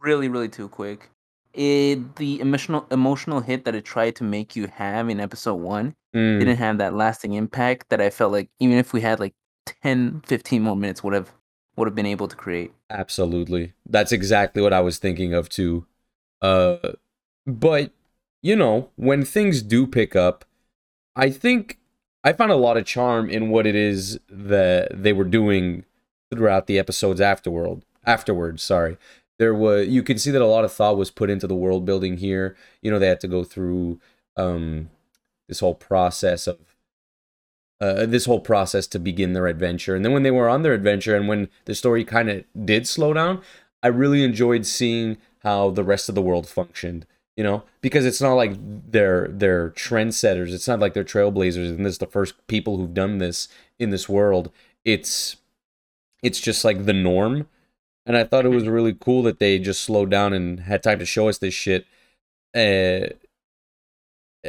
really 0.00 0.28
really 0.28 0.48
too 0.50 0.68
quick. 0.68 1.08
It 1.54 2.16
the 2.16 2.38
emotional 2.40 2.86
emotional 2.90 3.40
hit 3.40 3.64
that 3.64 3.74
it 3.74 3.86
tried 3.86 4.16
to 4.16 4.24
make 4.24 4.56
you 4.56 4.66
have 4.66 5.08
in 5.08 5.20
episode 5.20 5.54
one 5.54 5.94
Mm, 6.14 6.38
didn't 6.38 6.56
have 6.56 6.78
that 6.78 6.94
lasting 6.94 7.34
impact 7.34 7.88
that 7.90 8.00
I 8.00 8.08
felt 8.10 8.32
like 8.32 8.48
even 8.58 8.78
if 8.78 8.92
we 8.92 9.00
had 9.02 9.20
like 9.20 9.34
10, 9.66 10.22
15 10.26 10.62
more 10.62 10.76
minutes 10.76 11.02
would 11.04 11.14
have 11.14 11.32
would 11.76 11.86
have 11.86 11.94
been 11.94 12.06
able 12.06 12.26
to 12.28 12.36
create. 12.36 12.72
absolutely. 12.88 13.74
That's 13.88 14.12
exactly 14.12 14.62
what 14.62 14.72
I 14.72 14.80
was 14.80 14.98
thinking 14.98 15.34
of 15.34 15.48
too. 15.50 15.86
Uh, 16.40 16.92
but 17.46 17.92
you 18.42 18.56
know, 18.56 18.90
when 18.96 19.24
things 19.24 19.62
do 19.62 19.86
pick 19.86 20.16
up, 20.16 20.44
I 21.14 21.30
think 21.30 21.78
I 22.24 22.32
found 22.32 22.52
a 22.52 22.56
lot 22.56 22.76
of 22.76 22.86
charm 22.86 23.28
in 23.30 23.50
what 23.50 23.66
it 23.66 23.74
is 23.74 24.18
that 24.28 24.88
they 24.92 25.12
were 25.12 25.24
doing 25.24 25.84
throughout 26.32 26.66
the 26.66 26.78
episodes 26.78 27.20
afterward. 27.20 27.82
Afterwards, 28.04 28.62
sorry. 28.62 28.96
There 29.38 29.54
was 29.54 29.88
you 29.88 30.02
can 30.02 30.18
see 30.18 30.30
that 30.30 30.42
a 30.42 30.46
lot 30.46 30.64
of 30.64 30.72
thought 30.72 30.96
was 30.96 31.10
put 31.10 31.30
into 31.30 31.46
the 31.46 31.54
world 31.54 31.84
building 31.84 32.16
here. 32.18 32.56
You 32.82 32.90
know, 32.90 32.98
they 32.98 33.08
had 33.08 33.20
to 33.20 33.28
go 33.28 33.44
through 33.44 34.00
um 34.36 34.90
this 35.48 35.60
whole 35.60 35.74
process 35.74 36.46
of 36.46 36.58
uh, 37.80 38.06
this 38.06 38.24
whole 38.24 38.40
process 38.40 38.86
to 38.88 38.98
begin 38.98 39.32
their 39.32 39.46
adventure. 39.46 39.94
And 39.94 40.04
then 40.04 40.12
when 40.12 40.22
they 40.22 40.30
were 40.30 40.48
on 40.48 40.62
their 40.62 40.74
adventure 40.74 41.16
and 41.16 41.28
when 41.28 41.48
the 41.66 41.74
story 41.74 42.04
kind 42.04 42.30
of 42.30 42.44
did 42.64 42.88
slow 42.88 43.12
down, 43.12 43.42
I 43.82 43.88
really 43.88 44.24
enjoyed 44.24 44.66
seeing 44.66 45.18
how 45.42 45.70
the 45.70 45.84
rest 45.84 46.08
of 46.08 46.14
the 46.14 46.22
world 46.22 46.48
functioned. 46.48 47.06
You 47.36 47.44
know, 47.44 47.64
because 47.82 48.06
it's 48.06 48.22
not 48.22 48.32
like 48.32 48.54
they're 48.56 49.28
they're 49.28 49.68
trendsetters. 49.72 50.54
It's 50.54 50.66
not 50.66 50.80
like 50.80 50.94
they're 50.94 51.04
trailblazers, 51.04 51.68
and 51.68 51.84
this 51.84 51.92
is 51.92 51.98
the 51.98 52.06
first 52.06 52.34
people 52.46 52.78
who've 52.78 52.94
done 52.94 53.18
this 53.18 53.48
in 53.78 53.90
this 53.90 54.08
world. 54.08 54.50
It's 54.86 55.36
it's 56.22 56.40
just 56.40 56.64
like 56.64 56.86
the 56.86 56.94
norm. 56.94 57.46
And 58.06 58.16
I 58.16 58.24
thought 58.24 58.46
it 58.46 58.50
was 58.50 58.66
really 58.68 58.96
cool 58.98 59.22
that 59.24 59.38
they 59.38 59.58
just 59.58 59.82
slowed 59.82 60.10
down 60.10 60.32
and 60.32 60.60
had 60.60 60.82
time 60.82 60.98
to 61.00 61.04
show 61.04 61.28
us 61.28 61.38
this 61.38 61.52
shit. 61.52 61.86
Uh, 62.54 63.12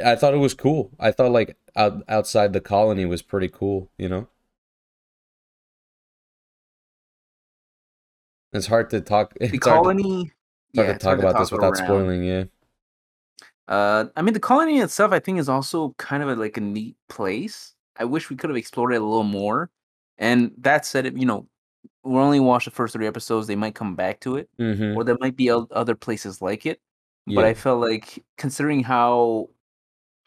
I 0.05 0.15
thought 0.15 0.33
it 0.33 0.37
was 0.37 0.53
cool. 0.53 0.91
I 0.99 1.11
thought 1.11 1.31
like 1.31 1.57
out, 1.75 2.03
outside 2.09 2.53
the 2.53 2.61
colony 2.61 3.05
was 3.05 3.21
pretty 3.21 3.47
cool, 3.49 3.89
you 3.97 4.09
know? 4.09 4.27
It's 8.53 8.67
hard 8.67 8.89
to 8.91 9.01
talk. 9.01 9.33
The 9.39 9.49
to- 9.49 9.57
colony 9.59 10.31
it's 10.73 10.77
hard 10.77 10.87
yeah, 10.87 10.93
to 10.93 10.99
talk 10.99 11.19
about 11.19 11.37
this 11.39 11.51
without 11.51 11.73
around. 11.73 11.85
spoiling, 11.85 12.23
yeah. 12.23 12.43
Uh, 13.67 14.05
I 14.15 14.21
mean, 14.21 14.33
the 14.33 14.39
colony 14.39 14.79
itself, 14.79 15.11
I 15.11 15.19
think, 15.19 15.39
is 15.39 15.49
also 15.49 15.93
kind 15.97 16.23
of 16.23 16.29
a, 16.29 16.35
like 16.35 16.57
a 16.57 16.61
neat 16.61 16.95
place. 17.09 17.73
I 17.97 18.05
wish 18.05 18.29
we 18.29 18.35
could 18.35 18.49
have 18.49 18.57
explored 18.57 18.93
it 18.93 19.01
a 19.01 19.05
little 19.05 19.23
more. 19.23 19.69
And 20.17 20.51
that 20.59 20.85
said, 20.85 21.17
you 21.17 21.25
know, 21.25 21.47
we're 22.03 22.21
only 22.21 22.39
watched 22.39 22.65
the 22.65 22.71
first 22.71 22.93
three 22.93 23.07
episodes. 23.07 23.47
They 23.47 23.55
might 23.55 23.75
come 23.75 23.95
back 23.95 24.19
to 24.21 24.37
it, 24.37 24.49
Mm-hmm. 24.59 24.97
or 24.97 25.03
there 25.03 25.17
might 25.19 25.35
be 25.35 25.49
other 25.49 25.95
places 25.95 26.41
like 26.41 26.65
it. 26.65 26.79
Yeah. 27.25 27.35
But 27.35 27.45
I 27.45 27.53
felt 27.53 27.81
like, 27.81 28.23
considering 28.37 28.83
how 28.83 29.49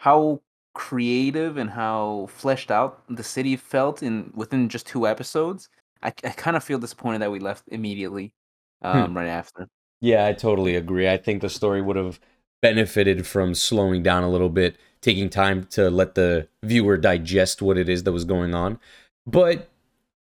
how 0.00 0.40
creative 0.75 1.59
and 1.59 1.69
how 1.69 2.26
fleshed 2.33 2.71
out 2.71 3.02
the 3.11 3.23
city 3.23 3.54
felt 3.54 4.02
in 4.02 4.33
within 4.35 4.69
just 4.71 4.87
two 4.87 5.07
episodes, 5.07 5.69
I, 6.02 6.09
I 6.09 6.30
kind 6.30 6.57
of 6.57 6.64
feel 6.64 6.78
disappointed 6.78 7.21
that 7.21 7.30
we 7.30 7.38
left 7.38 7.64
immediately 7.69 8.33
um, 8.80 9.14
right 9.14 9.28
after. 9.28 9.69
Yeah, 10.00 10.26
I 10.26 10.33
totally 10.33 10.75
agree. 10.75 11.07
I 11.07 11.19
think 11.19 11.42
the 11.42 11.50
story 11.50 11.83
would 11.83 11.97
have 11.97 12.19
benefited 12.62 13.26
from 13.26 13.54
slowing 13.54 14.02
down 14.02 14.23
a 14.23 14.30
little 14.30 14.49
bit, 14.49 14.76
taking 15.02 15.28
time 15.28 15.64
to 15.73 15.90
let 15.90 16.14
the 16.14 16.49
viewer 16.62 16.97
digest 16.97 17.61
what 17.61 17.76
it 17.76 17.90
is 17.90 18.04
that 18.04 18.12
was 18.12 18.25
going 18.25 18.54
on. 18.54 18.78
But 19.26 19.69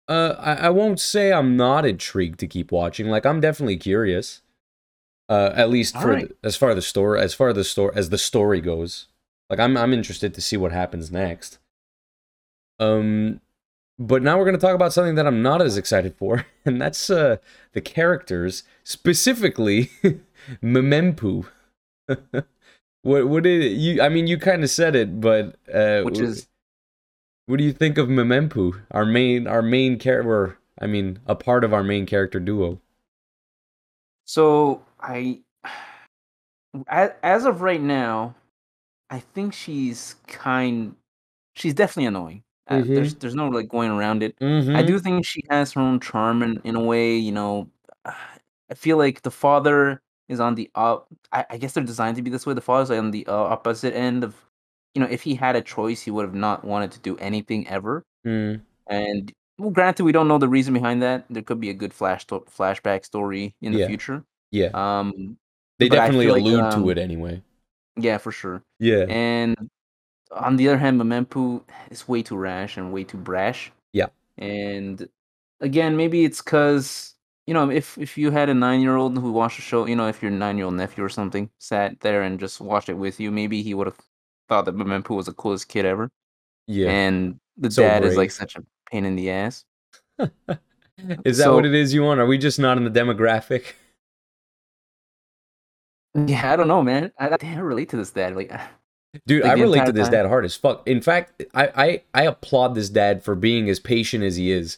uh, 0.07 0.35
I, 0.39 0.53
I 0.53 0.69
won't 0.71 0.99
say 0.99 1.31
I'm 1.31 1.55
not 1.55 1.85
intrigued 1.85 2.39
to 2.39 2.47
keep 2.47 2.71
watching. 2.71 3.09
Like 3.09 3.27
I'm 3.27 3.41
definitely 3.41 3.77
curious. 3.77 4.41
Uh, 5.29 5.51
at 5.55 5.69
least 5.69 5.93
for 5.93 6.13
Alright. 6.13 6.29
the, 6.29 6.47
as 6.47 6.55
far 6.55 6.73
the 6.73 6.81
story 6.81 7.19
as 7.19 7.33
far 7.33 7.51
the 7.53 7.65
story 7.65 7.91
as 7.95 8.09
the 8.09 8.17
story 8.17 8.61
goes. 8.61 9.07
Like 9.49 9.59
I'm 9.59 9.77
I'm 9.77 9.93
interested 9.93 10.33
to 10.33 10.41
see 10.41 10.57
what 10.57 10.71
happens 10.71 11.11
next. 11.11 11.59
Um, 12.79 13.41
but 13.97 14.21
now 14.21 14.37
we're 14.37 14.45
gonna 14.45 14.57
talk 14.57 14.75
about 14.75 14.93
something 14.93 15.15
that 15.15 15.27
I'm 15.27 15.41
not 15.41 15.61
as 15.61 15.77
excited 15.77 16.15
for, 16.15 16.45
and 16.65 16.81
that's 16.81 17.09
uh 17.09 17.37
the 17.73 17.81
characters, 17.81 18.63
specifically 18.83 19.91
Memempu. 20.63 21.45
what 23.01 23.27
what 23.27 23.43
did 23.43 23.71
you? 23.73 24.01
I 24.01 24.09
mean, 24.09 24.27
you 24.27 24.37
kind 24.37 24.63
of 24.63 24.69
said 24.69 24.95
it, 24.95 25.19
but 25.21 25.55
uh, 25.73 26.01
Which 26.01 26.19
is 26.19 26.47
what 27.47 27.57
do 27.57 27.63
you 27.63 27.73
think 27.73 27.97
of 27.97 28.09
Memempu, 28.09 28.81
our 28.91 29.05
main 29.05 29.47
our 29.47 29.61
main 29.61 29.97
character? 29.97 30.57
I 30.79 30.85
mean, 30.85 31.19
a 31.25 31.35
part 31.35 31.63
of 31.63 31.73
our 31.73 31.83
main 31.83 32.05
character 32.05 32.39
duo. 32.39 32.79
So 34.25 34.83
I, 34.99 35.39
as 36.87 37.45
of 37.45 37.61
right 37.61 37.81
now, 37.81 38.35
I 39.09 39.19
think 39.19 39.53
she's 39.53 40.15
kind. 40.27 40.95
She's 41.55 41.73
definitely 41.73 42.07
annoying. 42.07 42.43
Uh, 42.69 42.81
there's 42.85 43.15
there's 43.15 43.35
no 43.35 43.47
like 43.47 43.69
going 43.69 43.89
around 43.89 44.21
it. 44.23 44.37
Mm-hmm. 44.39 44.75
I 44.75 44.83
do 44.83 44.99
think 44.99 45.25
she 45.25 45.41
has 45.49 45.71
her 45.73 45.81
own 45.81 45.99
charm 46.01 46.43
in, 46.43 46.59
in 46.65 46.75
a 46.75 46.81
way. 46.81 47.15
You 47.15 47.31
know, 47.31 47.69
I 48.05 48.73
feel 48.75 48.97
like 48.97 49.21
the 49.21 49.31
father 49.31 50.01
is 50.27 50.39
on 50.41 50.55
the 50.55 50.69
up. 50.75 51.07
I, 51.31 51.45
I 51.51 51.57
guess 51.57 51.73
they're 51.73 51.83
designed 51.83 52.17
to 52.17 52.21
be 52.21 52.29
this 52.29 52.45
way. 52.45 52.53
The 52.53 52.61
father's 52.61 52.89
like 52.89 52.99
on 52.99 53.11
the 53.11 53.25
uh, 53.27 53.33
opposite 53.33 53.93
end 53.95 54.23
of. 54.23 54.35
You 54.95 55.01
know, 55.01 55.07
if 55.09 55.21
he 55.21 55.35
had 55.35 55.55
a 55.55 55.61
choice, 55.61 56.01
he 56.01 56.09
would 56.11 56.25
have 56.25 56.33
not 56.33 56.65
wanted 56.65 56.91
to 56.93 56.99
do 56.99 57.17
anything 57.17 57.67
ever. 57.67 58.03
Mm, 58.25 58.61
And 58.87 59.31
well, 59.59 59.69
granted, 59.69 60.03
we 60.05 60.11
don't 60.11 60.27
know 60.27 60.39
the 60.39 60.47
reason 60.49 60.73
behind 60.73 61.03
that. 61.03 61.25
There 61.29 61.43
could 61.43 61.59
be 61.61 61.69
a 61.69 61.73
good 61.73 61.93
flash 61.93 62.23
sto- 62.23 62.45
flashback 62.49 63.05
story 63.05 63.53
in 63.61 63.73
the 63.73 63.79
Yeah. 63.79 63.87
future. 63.87 64.23
yeah, 64.49 64.69
Um, 64.73 65.37
they 65.77 65.87
definitely 65.87 66.25
feel 66.25 66.33
like, 66.33 66.41
allude 66.41 66.59
um, 66.61 66.83
to 66.83 66.89
it 66.89 66.97
anyway. 66.97 67.43
Yeah, 67.97 68.17
for 68.17 68.31
sure. 68.31 68.63
Yeah, 68.79 69.05
And 69.09 69.69
on 70.31 70.55
the 70.57 70.67
other 70.69 70.77
hand, 70.77 70.99
Memempu 71.01 71.63
is 71.89 72.07
way 72.07 72.21
too 72.23 72.35
rash 72.37 72.77
and 72.77 72.93
way 72.93 73.03
too 73.03 73.17
brash. 73.17 73.71
Yeah. 73.93 74.07
And 74.37 75.07
again, 75.61 75.97
maybe 75.97 76.25
it's 76.25 76.41
because 76.41 77.13
you 77.47 77.53
know, 77.53 77.69
if 77.71 77.97
if 77.97 78.17
you 78.17 78.29
had 78.31 78.49
a 78.49 78.53
nine 78.53 78.81
year 78.81 78.97
old 78.97 79.17
who 79.17 79.31
watched 79.31 79.55
the 79.57 79.61
show, 79.63 79.85
you 79.87 79.95
know, 79.95 80.07
if 80.07 80.21
your 80.21 80.31
nine 80.31 80.57
year 80.57 80.65
old 80.65 80.75
nephew 80.75 81.03
or 81.03 81.09
something 81.09 81.49
sat 81.59 81.99
there 82.01 82.21
and 82.23 82.39
just 82.39 82.59
watched 82.59 82.89
it 82.89 82.95
with 82.95 83.19
you, 83.19 83.31
maybe 83.31 83.61
he 83.63 83.73
would 83.73 83.87
have 83.87 83.97
thought 84.49 84.65
that 84.65 84.75
Memempu 84.75 85.15
was 85.15 85.25
the 85.27 85.33
coolest 85.33 85.67
kid 85.69 85.85
ever. 85.85 86.09
yeah. 86.67 86.89
And 86.91 87.39
the 87.57 87.71
So 87.71 87.83
dad 87.83 88.03
is 88.03 88.17
like 88.17 88.31
such 88.31 88.55
a 88.57 88.63
pain 88.91 89.05
in 89.05 89.15
the 89.15 89.29
ass. 89.31 89.63
Is 91.25 91.37
that 91.37 91.43
so- 91.45 91.55
what 91.55 91.65
it 91.65 91.73
is 91.75 91.93
you 91.93 92.03
want? 92.03 92.19
Are 92.19 92.25
we 92.25 92.37
just 92.37 92.59
not 92.59 92.77
in 92.77 92.83
the 92.83 92.89
demographic? 92.89 93.73
Yeah, 96.25 96.51
I 96.51 96.55
don't 96.55 96.67
know, 96.67 96.81
man. 96.81 97.11
I, 97.19 97.29
I 97.29 97.37
can't 97.37 97.63
relate 97.63 97.89
to 97.89 97.97
this 97.97 98.11
dad. 98.11 98.35
Like, 98.35 98.51
Dude, 99.25 99.43
Like 99.43 99.51
I 99.57 99.61
relate 99.61 99.85
to 99.85 99.91
this 99.91 100.07
time? 100.07 100.11
dad 100.13 100.25
hard 100.27 100.45
as 100.45 100.55
fuck. 100.55 100.87
In 100.87 101.01
fact, 101.01 101.43
I, 101.53 101.67
I 101.75 102.01
I 102.13 102.23
applaud 102.23 102.75
this 102.75 102.89
dad 102.89 103.23
for 103.23 103.35
being 103.35 103.69
as 103.69 103.79
patient 103.79 104.23
as 104.23 104.35
he 104.35 104.51
is. 104.51 104.77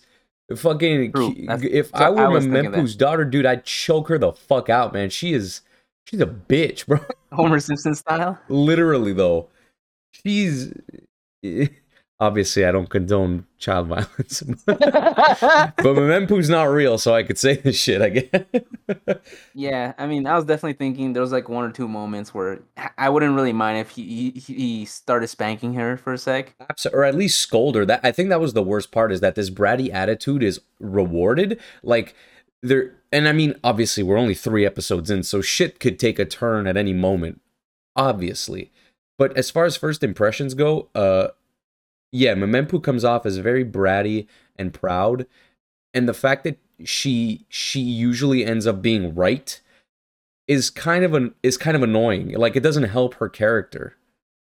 Fucking, 0.55 1.11
True. 1.11 1.33
ki- 1.33 1.45
That's- 1.47 1.67
if 1.71 1.93
I 1.93 2.09
were 2.09 2.41
thinking 2.41 2.85
daughter, 2.97 3.23
dude, 3.25 3.45
I'd 3.45 3.65
choke 3.65 4.07
her 4.09 4.17
the 4.17 4.31
fuck 4.33 4.69
out, 4.69 4.93
man. 4.93 5.09
She 5.09 5.33
is, 5.33 5.61
she's 6.07 6.21
a 6.21 6.25
bitch, 6.25 6.87
bro. 6.87 6.99
Homer 7.31 7.59
Simpson 7.59 7.95
style. 7.95 8.39
Literally 8.49 9.13
though, 9.13 9.49
she's. 10.11 10.73
Obviously, 12.21 12.65
I 12.65 12.71
don't 12.73 12.89
condone 12.89 13.45
child 13.59 13.87
violence, 13.87 14.41
but 14.65 14.79
Memempu's 15.77 16.49
not 16.49 16.63
real, 16.65 16.97
so 16.97 17.13
I 17.15 17.23
could 17.23 17.37
say 17.37 17.55
this 17.55 17.77
shit. 17.77 18.01
I 18.01 18.09
guess. 18.09 19.17
Yeah, 19.53 19.93
I 19.97 20.05
mean, 20.05 20.27
I 20.27 20.35
was 20.35 20.45
definitely 20.45 20.73
thinking 20.73 21.13
there 21.13 21.21
was 21.21 21.31
like 21.31 21.47
one 21.47 21.63
or 21.63 21.71
two 21.71 21.87
moments 21.87 22.33
where 22.33 22.59
I- 22.77 22.89
I 22.97 23.09
wouldn't 23.09 23.35
really 23.35 23.53
mind 23.53 23.77
if 23.79 23.91
he 23.91 24.31
he, 24.31 24.53
he 24.53 24.85
started 24.85 25.27
spanking 25.27 25.73
her 25.75 25.95
for 25.97 26.11
a 26.13 26.17
sec. 26.17 26.55
Or 26.91 27.03
at 27.05 27.15
least 27.15 27.39
scold 27.39 27.75
her. 27.75 27.85
That 27.85 28.01
I 28.03 28.11
think 28.11 28.29
that 28.29 28.41
was 28.41 28.53
the 28.53 28.63
worst 28.63 28.91
part 28.91 29.11
is 29.11 29.21
that 29.21 29.35
this 29.35 29.49
bratty 29.49 29.89
attitude 29.93 30.43
is 30.43 30.59
rewarded. 30.79 31.59
Like 31.83 32.15
there, 32.61 32.95
and 33.13 33.27
I 33.29 33.31
mean, 33.31 33.55
obviously 33.63 34.03
we're 34.03 34.17
only 34.17 34.35
three 34.35 34.65
episodes 34.65 35.09
in, 35.09 35.23
so 35.23 35.39
shit 35.41 35.79
could 35.79 35.97
take 35.97 36.19
a 36.19 36.25
turn 36.25 36.67
at 36.67 36.75
any 36.75 36.93
moment. 36.93 37.39
obviously. 37.95 38.71
But 39.17 39.35
as 39.37 39.49
far 39.51 39.65
as 39.65 39.75
first 39.75 40.01
impressions 40.03 40.53
go, 40.53 40.87
uh, 40.95 41.29
yeah, 42.11 42.33
Memempu 42.33 42.81
comes 42.83 43.03
off 43.03 43.25
as 43.25 43.37
very 43.37 43.65
bratty 43.65 44.27
and 44.57 44.73
proud, 44.73 45.25
and 45.93 46.07
the 46.07 46.13
fact 46.13 46.43
that 46.43 46.57
she 46.83 47.45
she 47.49 47.79
usually 47.79 48.45
ends 48.45 48.65
up 48.65 48.81
being 48.81 49.13
right 49.13 49.59
is 50.47 50.69
kind 50.69 51.03
of 51.03 51.13
an 51.13 51.35
is 51.43 51.57
kind 51.57 51.75
of 51.75 51.83
annoying. 51.83 52.33
Like 52.33 52.55
it 52.55 52.63
doesn't 52.63 52.85
help 52.85 53.15
her 53.15 53.29
character, 53.29 53.95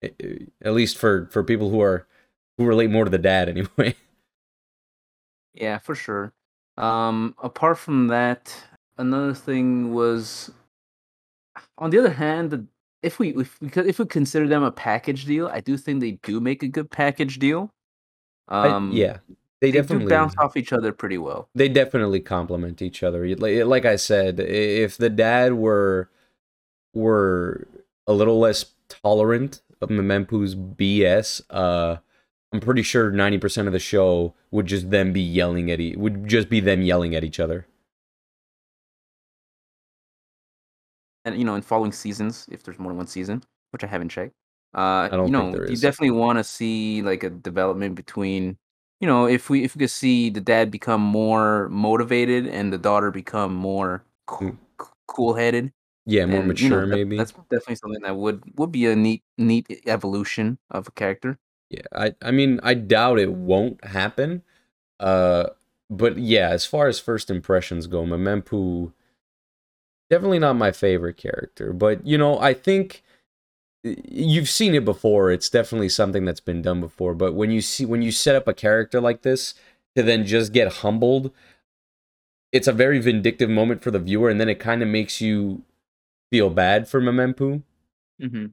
at 0.04 0.74
least 0.74 0.98
for 0.98 1.28
for 1.32 1.44
people 1.44 1.70
who 1.70 1.82
are 1.82 2.08
who 2.58 2.66
relate 2.66 2.90
more 2.90 3.06
to 3.06 3.12
the 3.12 3.18
dad 3.18 3.50
anyway. 3.78 3.96
Yeah, 5.54 5.80
for 5.80 5.96
sure. 5.96 6.34
Um, 6.78 7.34
apart 7.42 7.80
from 7.80 8.08
that, 8.08 8.56
another 8.98 9.34
thing 9.34 9.94
was, 9.94 10.52
on 11.80 11.90
the 11.90 11.98
other 11.98 12.12
hand, 12.12 12.68
if 13.02 13.20
we 13.20 13.30
if 13.36 13.60
we 13.62 13.70
if 13.76 14.00
we 14.00 14.06
consider 14.06 14.48
them 14.48 14.64
a 14.64 14.72
package 14.72 15.26
deal, 15.26 15.48
I 15.48 15.62
do 15.62 15.78
think 15.78 16.02
they 16.02 16.12
do 16.24 16.40
make 16.40 16.64
a 16.64 16.68
good 16.68 16.90
package 16.90 17.40
deal. 17.40 17.72
Um, 18.48 18.92
I, 18.92 18.96
yeah, 18.96 19.18
they, 19.62 19.72
they 19.72 19.80
definitely 19.80 20.10
bounce 20.10 20.36
off 20.38 20.58
each 20.58 20.74
other 20.74 20.92
pretty 20.92 21.18
well. 21.18 21.50
They 21.56 21.70
definitely 21.70 22.20
complement 22.20 22.82
each 22.82 23.04
other. 23.04 23.28
Like, 23.36 23.66
like 23.66 23.86
I 23.86 23.96
said, 23.96 24.40
if 24.40 24.98
the 24.98 25.10
dad 25.10 25.54
were 25.54 26.10
were 26.94 27.68
a 28.08 28.14
little 28.14 28.40
less 28.40 28.66
tolerant 28.90 29.62
of 29.82 29.90
Memempu's 29.90 30.56
BS, 30.56 31.42
uh, 31.50 31.98
I'm 32.52 32.60
pretty 32.60 32.82
sure 32.82 33.12
90% 33.12 33.68
of 33.68 33.74
the 33.74 33.80
show 33.80 34.34
would 34.52 34.66
just 34.66 34.90
them 34.90 35.12
be 35.12 35.22
yelling 35.22 35.70
at 35.70 35.80
e- 35.80 35.96
would 35.96 36.28
just 36.28 36.50
be 36.50 36.60
them 36.60 36.82
yelling 36.82 37.16
at 37.16 37.24
each 37.24 37.40
other. 37.40 37.68
And 41.28 41.38
you 41.38 41.44
know, 41.44 41.56
in 41.56 41.62
following 41.62 41.92
seasons, 41.92 42.48
if 42.50 42.64
there's 42.64 42.80
more 42.80 42.92
than 42.92 42.98
one 42.98 43.08
season, 43.08 43.44
which 43.72 43.84
I 43.84 43.88
haven't 43.88 44.10
checked, 44.10 44.34
uh, 44.74 45.10
you 45.12 45.28
know, 45.28 45.54
you 45.68 45.76
definitely 45.76 46.12
want 46.12 46.38
to 46.38 46.44
see 46.44 47.02
like 47.02 47.24
a 47.24 47.30
development 47.30 47.96
between, 47.96 48.58
you 49.02 49.08
know, 49.08 49.26
if 49.26 49.50
we 49.50 49.66
if 49.66 49.76
we 49.76 49.80
could 49.80 49.90
see 49.90 50.30
the 50.30 50.40
dad 50.40 50.72
become 50.72 51.02
more 51.02 51.68
motivated 51.68 52.48
and 52.48 52.72
the 52.72 52.78
daughter 52.78 53.12
become 53.12 53.54
more 53.54 54.06
cool, 54.26 54.52
mm. 54.52 54.58
cool 55.08 55.34
headed. 55.34 55.74
Yeah, 56.06 56.26
more 56.28 56.40
and, 56.40 56.48
mature, 56.48 56.64
you 56.64 56.70
know, 56.70 56.82
that, 56.82 56.96
maybe. 56.96 57.18
That's 57.18 57.34
definitely 57.34 57.76
something 57.76 58.02
that 58.04 58.16
would 58.16 58.42
would 58.58 58.72
be 58.72 58.86
a 58.86 58.96
neat 58.96 59.24
neat 59.38 59.68
evolution 59.86 60.58
of 60.72 60.88
a 60.88 60.92
character. 60.92 61.38
Yeah, 61.70 61.82
I 61.92 62.16
I 62.22 62.32
mean 62.32 62.62
I 62.64 62.74
doubt 62.74 63.20
it 63.20 63.34
won't 63.34 63.84
happen. 63.84 64.44
Uh 65.02 65.48
but 65.90 66.18
yeah, 66.18 66.50
as 66.50 66.66
far 66.66 66.88
as 66.88 67.00
first 67.00 67.30
impressions 67.30 67.88
go, 67.88 68.04
Memempu 68.04 68.94
definitely 70.10 70.40
not 70.40 70.56
my 70.56 70.72
favorite 70.72 71.18
character, 71.18 71.74
but 71.74 72.06
you 72.06 72.18
know, 72.18 72.40
I 72.40 72.54
think 72.54 73.04
you've 73.84 74.50
seen 74.50 74.76
it 74.76 74.86
before. 74.86 75.32
It's 75.32 75.50
definitely 75.50 75.90
something 75.90 76.26
that's 76.26 76.40
been 76.40 76.62
done 76.62 76.82
before, 76.82 77.14
but 77.14 77.34
when 77.34 77.52
you 77.52 77.62
see 77.62 77.86
when 77.86 78.02
you 78.02 78.12
set 78.12 78.36
up 78.36 78.48
a 78.48 78.54
character 78.54 79.00
like 79.02 79.22
this 79.22 79.54
to 79.96 80.04
then 80.04 80.26
just 80.26 80.54
get 80.54 80.74
humbled, 80.78 81.32
it's 82.52 82.68
a 82.68 82.74
very 82.74 83.00
vindictive 83.00 83.50
moment 83.50 83.82
for 83.82 83.92
the 83.92 84.00
viewer 84.00 84.30
and 84.30 84.40
then 84.40 84.50
it 84.50 84.60
kind 84.60 84.82
of 84.82 84.88
makes 84.88 85.22
you 85.22 85.64
feel 86.32 86.50
bad 86.50 86.88
for 86.88 87.02
Memempu. 87.02 87.64
Mm-hmm. 88.22 88.46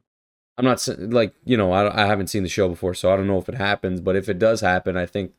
I'm 0.57 0.65
not 0.65 0.87
like 0.99 1.35
you 1.45 1.57
know 1.57 1.73
I, 1.73 2.05
I 2.05 2.07
haven't 2.07 2.29
seen 2.29 2.43
the 2.43 2.49
show 2.49 2.69
before, 2.69 2.95
so 2.95 3.13
I 3.13 3.17
don't 3.17 3.27
know 3.27 3.39
if 3.39 3.49
it 3.49 3.57
happens. 3.57 4.01
But 4.01 4.17
if 4.17 4.29
it 4.29 4.39
does 4.39 4.61
happen, 4.61 4.97
I 4.97 5.07
think 5.07 5.33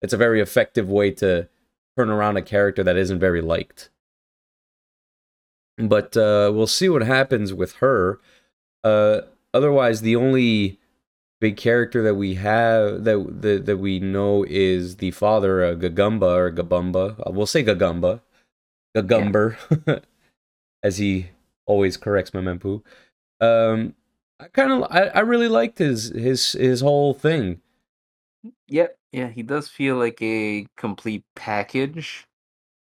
it's 0.00 0.12
a 0.12 0.18
very 0.18 0.40
effective 0.40 0.88
way 0.88 1.10
to 1.12 1.48
turn 1.96 2.10
around 2.10 2.36
a 2.36 2.42
character 2.42 2.82
that 2.82 2.96
isn't 2.96 3.20
very 3.20 3.40
liked. 3.40 3.90
But 5.76 6.16
uh, 6.16 6.52
we'll 6.54 6.66
see 6.66 6.88
what 6.88 7.02
happens 7.02 7.52
with 7.52 7.76
her. 7.76 8.20
Uh, 8.84 9.22
otherwise, 9.52 10.00
the 10.00 10.16
only 10.16 10.78
big 11.40 11.56
character 11.56 12.02
that 12.02 12.14
we 12.14 12.34
have 12.34 13.04
that 13.04 13.42
that, 13.42 13.66
that 13.66 13.76
we 13.78 13.98
know 13.98 14.44
is 14.48 14.96
the 14.96 15.10
father, 15.10 15.64
uh, 15.64 15.74
Gagumba 15.74 16.36
or 16.36 16.52
Gabumba. 16.52 17.18
Uh, 17.20 17.32
we'll 17.32 17.46
say 17.46 17.64
Gagumba, 17.64 18.20
Gagumber, 18.96 19.56
yeah. 19.86 19.98
as 20.82 20.98
he 20.98 21.28
always 21.66 21.96
corrects 21.96 22.30
Memempu. 22.30 22.82
Um, 23.40 23.94
I 24.40 24.48
kind 24.48 24.72
of 24.72 24.82
I, 24.90 25.06
I 25.08 25.20
really 25.20 25.48
liked 25.48 25.78
his 25.78 26.10
his 26.10 26.52
his 26.52 26.80
whole 26.80 27.14
thing. 27.14 27.60
Yep, 28.68 28.96
yeah, 29.12 29.28
he 29.28 29.42
does 29.42 29.68
feel 29.68 29.96
like 29.96 30.20
a 30.22 30.66
complete 30.76 31.24
package. 31.34 32.26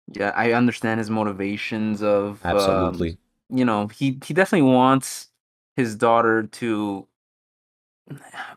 Yeah, 0.08 0.32
I 0.34 0.52
understand 0.52 0.98
his 0.98 1.10
motivations 1.10 2.02
of 2.02 2.44
um, 2.44 2.56
absolutely. 2.56 3.10
Um, 3.10 3.58
you 3.58 3.64
know, 3.64 3.86
he 3.88 4.18
he 4.24 4.34
definitely 4.34 4.70
wants 4.70 5.28
his 5.76 5.94
daughter 5.96 6.44
to 6.44 7.06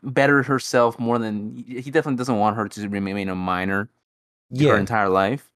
better 0.04 0.44
herself 0.44 1.00
more 1.00 1.20
than 1.20 1.56
he 1.56 1.92
definitely 1.92 2.18
doesn't 2.18 2.38
want 2.38 2.56
her 2.56 2.68
to 2.68 2.90
remain 2.90 3.30
a 3.30 3.36
minor 3.36 3.90
yeah. 4.50 4.72
her 4.72 4.78
entire 4.78 5.10
life. 5.10 5.50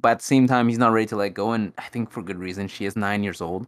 But 0.00 0.12
at 0.12 0.18
the 0.18 0.24
same 0.24 0.46
time, 0.46 0.68
he's 0.68 0.78
not 0.78 0.92
ready 0.92 1.06
to 1.06 1.16
let 1.16 1.34
go, 1.34 1.52
and 1.52 1.72
I 1.78 1.82
think 1.82 2.10
for 2.10 2.22
good 2.22 2.38
reason. 2.38 2.68
She 2.68 2.86
is 2.86 2.96
nine 2.96 3.22
years 3.22 3.40
old 3.40 3.66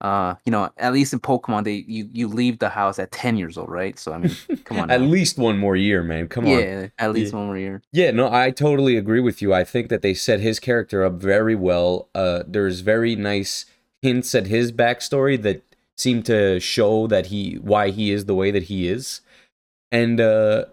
uh 0.00 0.34
you 0.44 0.52
know 0.52 0.70
at 0.78 0.92
least 0.92 1.12
in 1.12 1.20
pokemon 1.20 1.64
they 1.64 1.84
you 1.86 2.08
you 2.12 2.26
leave 2.26 2.58
the 2.58 2.70
house 2.70 2.98
at 2.98 3.10
10 3.12 3.36
years 3.36 3.58
old 3.58 3.68
right? 3.68 3.98
So 3.98 4.12
i 4.12 4.18
mean 4.18 4.34
come 4.64 4.78
on 4.78 4.90
at 4.90 5.02
least 5.02 5.38
one 5.38 5.58
more 5.58 5.76
year 5.76 6.02
man. 6.02 6.28
Come 6.28 6.46
yeah, 6.46 6.56
on. 6.56 6.60
Yeah 6.60 6.86
at 6.98 7.12
least 7.12 7.32
yeah. 7.32 7.38
one 7.38 7.46
more 7.46 7.58
year. 7.58 7.82
Yeah 7.92 8.10
no 8.10 8.32
i 8.32 8.50
totally 8.50 8.96
agree 8.96 9.20
with 9.20 9.42
you. 9.42 9.52
I 9.52 9.64
think 9.64 9.88
that 9.88 10.02
they 10.02 10.14
set 10.14 10.40
his 10.40 10.58
character 10.58 11.04
up 11.04 11.14
very 11.14 11.54
well. 11.54 12.08
Uh 12.14 12.42
there's 12.46 12.80
very 12.80 13.14
nice 13.14 13.66
hints 14.00 14.34
at 14.34 14.46
his 14.46 14.72
backstory 14.72 15.40
that 15.42 15.62
seem 15.96 16.22
to 16.22 16.58
show 16.60 17.06
that 17.06 17.26
he 17.26 17.56
why 17.56 17.90
he 17.90 18.10
is 18.10 18.24
the 18.24 18.34
way 18.34 18.50
that 18.50 18.64
he 18.64 18.88
is. 18.88 19.20
And 19.92 20.20
uh 20.20 20.64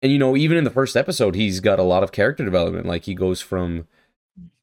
and 0.00 0.12
you 0.12 0.18
know 0.18 0.36
even 0.36 0.56
in 0.56 0.64
the 0.64 0.70
first 0.70 0.96
episode 0.96 1.34
he's 1.34 1.58
got 1.58 1.80
a 1.80 1.84
lot 1.84 2.04
of 2.04 2.12
character 2.12 2.44
development. 2.44 2.86
Like 2.86 3.04
he 3.04 3.14
goes 3.14 3.40
from 3.40 3.88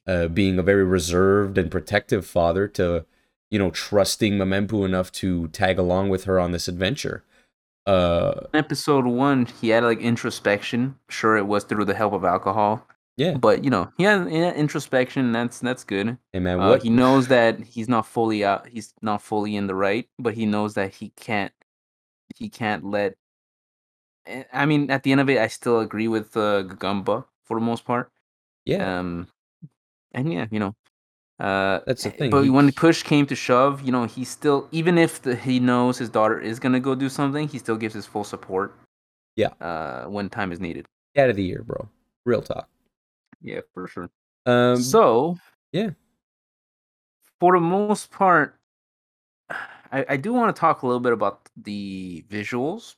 uh 0.08 0.28
being 0.30 0.58
a 0.58 0.64
very 0.64 0.86
reserved 0.86 1.58
and 1.58 1.70
protective 1.70 2.26
father 2.26 2.70
to 2.70 3.06
you 3.54 3.60
know, 3.60 3.70
trusting 3.70 4.34
Memempu 4.34 4.84
enough 4.84 5.12
to 5.12 5.48
tag 5.50 5.78
along 5.78 6.10
with 6.10 6.24
her 6.24 6.40
on 6.40 6.52
this 6.52 6.68
adventure. 6.68 7.24
Uh, 7.86 8.48
episode 8.56 9.06
one, 9.06 9.46
he 9.46 9.70
had 9.70 9.84
like 9.84 10.00
introspection. 10.00 10.96
Sure, 11.08 11.38
it 11.38 11.46
was 11.46 11.64
through 11.64 11.86
the 11.86 11.94
help 11.94 12.14
of 12.14 12.26
alcohol. 12.26 12.88
Yeah, 13.16 13.38
but 13.38 13.64
you 13.64 13.70
know, 13.70 13.92
he 13.96 14.06
had, 14.06 14.28
had 14.32 14.56
introspection. 14.56 15.32
That's 15.34 15.60
that's 15.60 15.84
good. 15.84 16.18
Hey 16.32 16.40
man, 16.40 16.60
uh, 16.60 16.70
what? 16.70 16.82
he 16.82 16.90
knows 16.90 17.28
that 17.28 17.60
he's 17.60 17.88
not 17.88 18.08
fully 18.08 18.44
out. 18.44 18.68
He's 18.68 18.92
not 19.04 19.22
fully 19.22 19.56
in 19.56 19.68
the 19.68 19.76
right, 19.76 20.10
but 20.18 20.34
he 20.34 20.48
knows 20.48 20.74
that 20.74 20.96
he 20.96 21.10
can't. 21.10 21.54
He 22.36 22.50
can't 22.50 22.84
let. 22.84 23.14
Eh, 24.26 24.46
I 24.52 24.66
mean, 24.66 24.90
at 24.90 25.04
the 25.04 25.12
end 25.12 25.22
of 25.22 25.30
it, 25.30 25.38
I 25.38 25.46
still 25.46 25.80
agree 25.80 26.08
with 26.08 26.36
uh, 26.36 26.64
Gagumba 26.64 27.26
for 27.44 27.60
the 27.60 27.64
most 27.64 27.86
part. 27.86 28.12
Yeah. 28.66 28.98
Um, 28.98 29.28
and 30.12 30.34
yeah, 30.34 30.48
you 30.50 30.58
know, 30.58 30.76
uh, 31.40 31.80
That's 31.86 32.04
the 32.04 32.12
thing. 32.12 32.30
But 32.30 32.44
he, 32.44 32.50
when 32.50 32.72
push 32.72 33.04
came 33.04 33.26
to 33.28 33.36
shove, 33.36 33.82
you 33.82 33.92
know, 33.92 34.06
he 34.06 34.24
still, 34.24 34.68
even 34.72 34.98
if 34.98 35.22
the, 35.22 35.36
he 35.36 35.60
knows 35.60 35.98
his 35.98 36.10
daughter 36.10 36.40
is 36.40 36.60
gonna 36.60 36.80
go 36.80 36.96
do 36.96 37.10
something, 37.10 37.48
he 37.48 37.60
still 37.60 37.78
gives 37.78 37.94
his 37.94 38.06
full 38.06 38.24
support. 38.24 38.76
Yeah. 39.36 39.50
Uh, 39.60 40.06
when 40.06 40.30
time 40.30 40.52
is 40.52 40.60
needed. 40.60 40.86
Out 41.18 41.30
of 41.30 41.36
the 41.36 41.44
year, 41.44 41.64
bro. 41.64 41.90
Real 42.26 42.42
talk. 42.42 42.70
Yeah, 43.42 43.62
for 43.74 43.88
sure. 43.88 44.10
Um. 44.46 44.78
So. 44.78 45.38
Yeah. 45.72 45.92
For 47.40 47.54
the 47.54 47.60
most 47.60 48.10
part, 48.10 48.58
I, 49.50 50.06
I 50.10 50.18
do 50.18 50.32
want 50.34 50.56
to 50.56 50.60
talk 50.60 50.82
a 50.82 50.88
little 50.88 51.02
bit 51.02 51.14
about 51.14 51.50
the 51.58 52.24
visuals. 52.30 52.96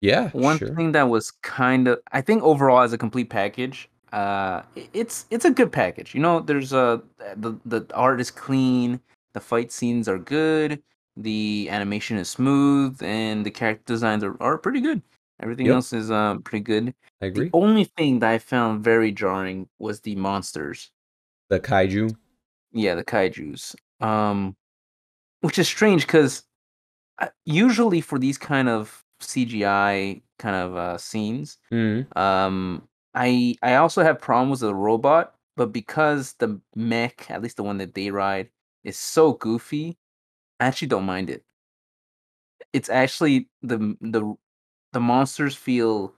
Yeah. 0.00 0.30
One 0.30 0.58
sure. 0.58 0.74
thing 0.74 0.92
that 0.92 1.08
was 1.08 1.30
kind 1.30 1.88
of, 1.88 2.00
I 2.12 2.20
think 2.20 2.42
overall 2.42 2.80
as 2.80 2.92
a 2.92 2.98
complete 2.98 3.30
package, 3.30 3.90
uh, 4.14 4.62
it's 4.92 5.26
it's 5.30 5.44
a 5.44 5.50
good 5.50 5.72
package. 5.72 6.14
You 6.14 6.20
know, 6.20 6.38
there's 6.38 6.72
a 6.72 7.02
the 7.36 7.58
the 7.66 7.84
art 7.94 8.20
is 8.20 8.30
clean, 8.30 9.00
the 9.32 9.40
fight 9.40 9.72
scenes 9.72 10.08
are 10.08 10.18
good, 10.18 10.80
the 11.16 11.68
animation 11.68 12.16
is 12.16 12.28
smooth, 12.28 13.02
and 13.02 13.44
the 13.44 13.50
character 13.50 13.92
designs 13.92 14.22
are, 14.22 14.40
are 14.40 14.56
pretty 14.56 14.80
good. 14.80 15.02
Everything 15.42 15.66
yep. 15.66 15.74
else 15.74 15.92
is 15.92 16.12
uh, 16.12 16.36
pretty 16.44 16.62
good. 16.62 16.94
I 17.20 17.26
agree. 17.26 17.48
The 17.48 17.56
only 17.56 17.84
thing 17.84 18.20
that 18.20 18.30
I 18.30 18.38
found 18.38 18.84
very 18.84 19.10
jarring 19.10 19.68
was 19.80 20.00
the 20.00 20.14
monsters. 20.14 20.92
The 21.50 21.58
kaiju. 21.58 22.14
Yeah, 22.72 22.94
the 22.94 23.04
kaiju's. 23.04 23.74
Um, 24.00 24.54
which 25.40 25.58
is 25.58 25.66
strange 25.66 26.06
because 26.06 26.44
uh, 27.18 27.28
usually 27.44 28.00
for 28.00 28.20
these 28.20 28.38
kind 28.38 28.68
of 28.68 29.04
CGI 29.20 30.22
kind 30.38 30.54
of 30.54 30.76
uh, 30.76 30.98
scenes, 30.98 31.58
mm-hmm. 31.72 32.16
um, 32.16 32.86
I 33.14 33.56
I 33.62 33.76
also 33.76 34.02
have 34.02 34.20
problems 34.20 34.62
with 34.62 34.70
the 34.70 34.74
robot, 34.74 35.34
but 35.56 35.72
because 35.72 36.34
the 36.34 36.60
mech, 36.74 37.30
at 37.30 37.42
least 37.42 37.56
the 37.56 37.62
one 37.62 37.78
that 37.78 37.94
they 37.94 38.10
ride, 38.10 38.50
is 38.84 38.98
so 38.98 39.32
goofy, 39.34 39.98
I 40.60 40.66
actually 40.66 40.88
don't 40.88 41.06
mind 41.06 41.30
it. 41.30 41.44
It's 42.72 42.88
actually 42.88 43.48
the 43.62 43.96
the 44.00 44.34
the 44.92 45.00
monsters 45.00 45.54
feel 45.56 46.14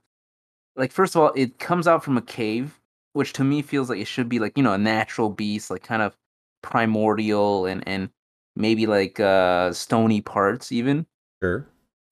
like 0.76 0.92
first 0.92 1.16
of 1.16 1.22
all, 1.22 1.32
it 1.37 1.59
comes 1.59 1.88
out 1.88 2.04
from 2.04 2.18
a 2.18 2.22
cave, 2.22 2.80
which 3.14 3.32
to 3.35 3.44
me 3.44 3.62
feels 3.62 3.90
like 3.90 4.00
it 4.00 4.06
should 4.06 4.28
be 4.28 4.38
like, 4.40 4.56
you 4.56 4.64
know, 4.64 4.74
a 4.74 4.78
natural 4.78 5.30
beast, 5.30 5.70
like 5.70 5.82
kind 5.85 6.02
of 6.02 6.16
primordial 6.62 7.66
and 7.66 7.85
and 7.88 8.11
maybe 8.56 8.87
like 8.87 9.20
uh 9.20 9.72
stony 9.74 10.22
parts 10.22 10.72
even. 10.72 11.06
Sure. 11.42 11.66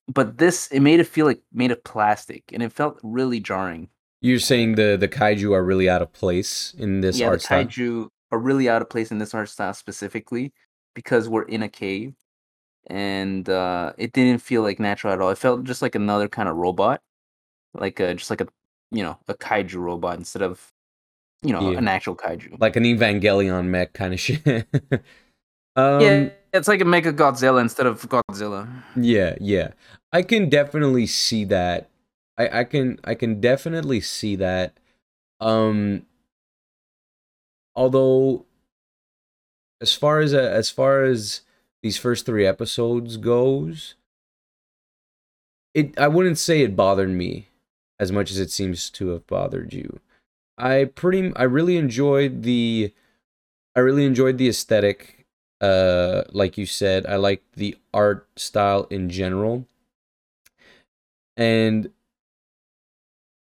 but 0.08 0.38
this 0.38 0.68
it 0.68 0.80
made 0.80 1.00
it 1.00 1.04
feel 1.06 1.26
like 1.26 1.42
made 1.52 1.70
of 1.72 1.82
plastic, 1.84 2.44
and 2.52 2.62
it 2.62 2.72
felt 2.72 3.00
really 3.02 3.40
jarring. 3.40 3.88
You're 4.24 4.38
saying 4.40 4.76
the 4.76 4.96
the 4.98 5.06
kaiju 5.08 5.52
are 5.54 5.62
really 5.62 5.88
out 5.88 6.00
of 6.00 6.10
place 6.12 6.72
in 6.78 7.02
this 7.02 7.18
yeah, 7.20 7.26
art 7.28 7.40
the 7.40 7.44
style. 7.44 7.64
kaiju 7.66 8.08
are 8.32 8.38
really 8.38 8.70
out 8.70 8.80
of 8.80 8.88
place 8.88 9.10
in 9.12 9.18
this 9.18 9.34
art 9.34 9.50
style 9.50 9.74
specifically 9.74 10.52
because 10.94 11.28
we're 11.28 11.42
in 11.56 11.62
a 11.62 11.68
cave, 11.68 12.14
and 12.86 13.46
uh, 13.50 13.92
it 13.98 14.12
didn't 14.12 14.40
feel 14.40 14.62
like 14.62 14.80
natural 14.80 15.12
at 15.12 15.20
all. 15.20 15.28
It 15.28 15.36
felt 15.36 15.64
just 15.64 15.82
like 15.82 15.94
another 15.94 16.26
kind 16.28 16.48
of 16.48 16.56
robot, 16.56 17.02
like 17.74 18.00
a 18.00 18.14
just 18.14 18.30
like 18.30 18.40
a 18.40 18.48
you 18.90 19.02
know 19.02 19.18
a 19.28 19.34
kaiju 19.34 19.74
robot 19.76 20.16
instead 20.16 20.40
of 20.42 20.72
you 21.42 21.52
know 21.52 21.72
Yeah. 21.72 21.76
an 21.78 21.86
actual 21.88 22.16
kaiju. 22.16 22.58
Like 22.60 22.76
an 22.76 22.84
Evangelion 22.84 23.66
mech 23.66 23.92
kind 23.92 24.14
of 24.14 24.20
shit. 24.26 24.42
um, 25.76 26.00
yeah, 26.00 26.28
it's 26.54 26.66
like 26.68 26.80
a 26.80 26.84
Mega 26.86 27.12
Godzilla 27.12 27.60
instead 27.60 27.86
of 27.86 28.00
Godzilla. 28.08 28.66
Yeah, 28.96 29.34
yeah. 29.38 29.72
I 30.12 30.22
can 30.22 30.48
definitely 30.48 31.06
see 31.06 31.44
that. 31.46 31.90
I 32.38 32.60
I 32.60 32.64
can 32.64 32.98
I 33.04 33.14
can 33.14 33.40
definitely 33.40 34.00
see 34.00 34.36
that. 34.36 34.78
Um 35.40 36.06
although 37.76 38.46
as 39.80 39.92
far 39.94 40.20
as 40.20 40.34
uh, 40.34 40.38
as 40.38 40.70
far 40.70 41.02
as 41.04 41.42
these 41.82 41.96
first 41.98 42.26
3 42.26 42.46
episodes 42.46 43.16
goes, 43.16 43.94
it 45.74 45.98
I 45.98 46.08
wouldn't 46.08 46.38
say 46.38 46.62
it 46.62 46.76
bothered 46.76 47.10
me 47.10 47.48
as 47.98 48.12
much 48.12 48.30
as 48.30 48.38
it 48.38 48.50
seems 48.50 48.90
to 48.90 49.08
have 49.08 49.26
bothered 49.26 49.72
you. 49.72 50.00
I 50.58 50.86
pretty 50.86 51.32
I 51.36 51.44
really 51.44 51.76
enjoyed 51.76 52.42
the 52.42 52.92
I 53.76 53.80
really 53.80 54.06
enjoyed 54.06 54.38
the 54.38 54.48
aesthetic 54.48 55.26
uh 55.60 56.24
like 56.32 56.58
you 56.58 56.66
said. 56.66 57.06
I 57.06 57.16
like 57.16 57.42
the 57.56 57.76
art 57.94 58.28
style 58.36 58.86
in 58.90 59.10
general. 59.10 59.66
And 61.36 61.90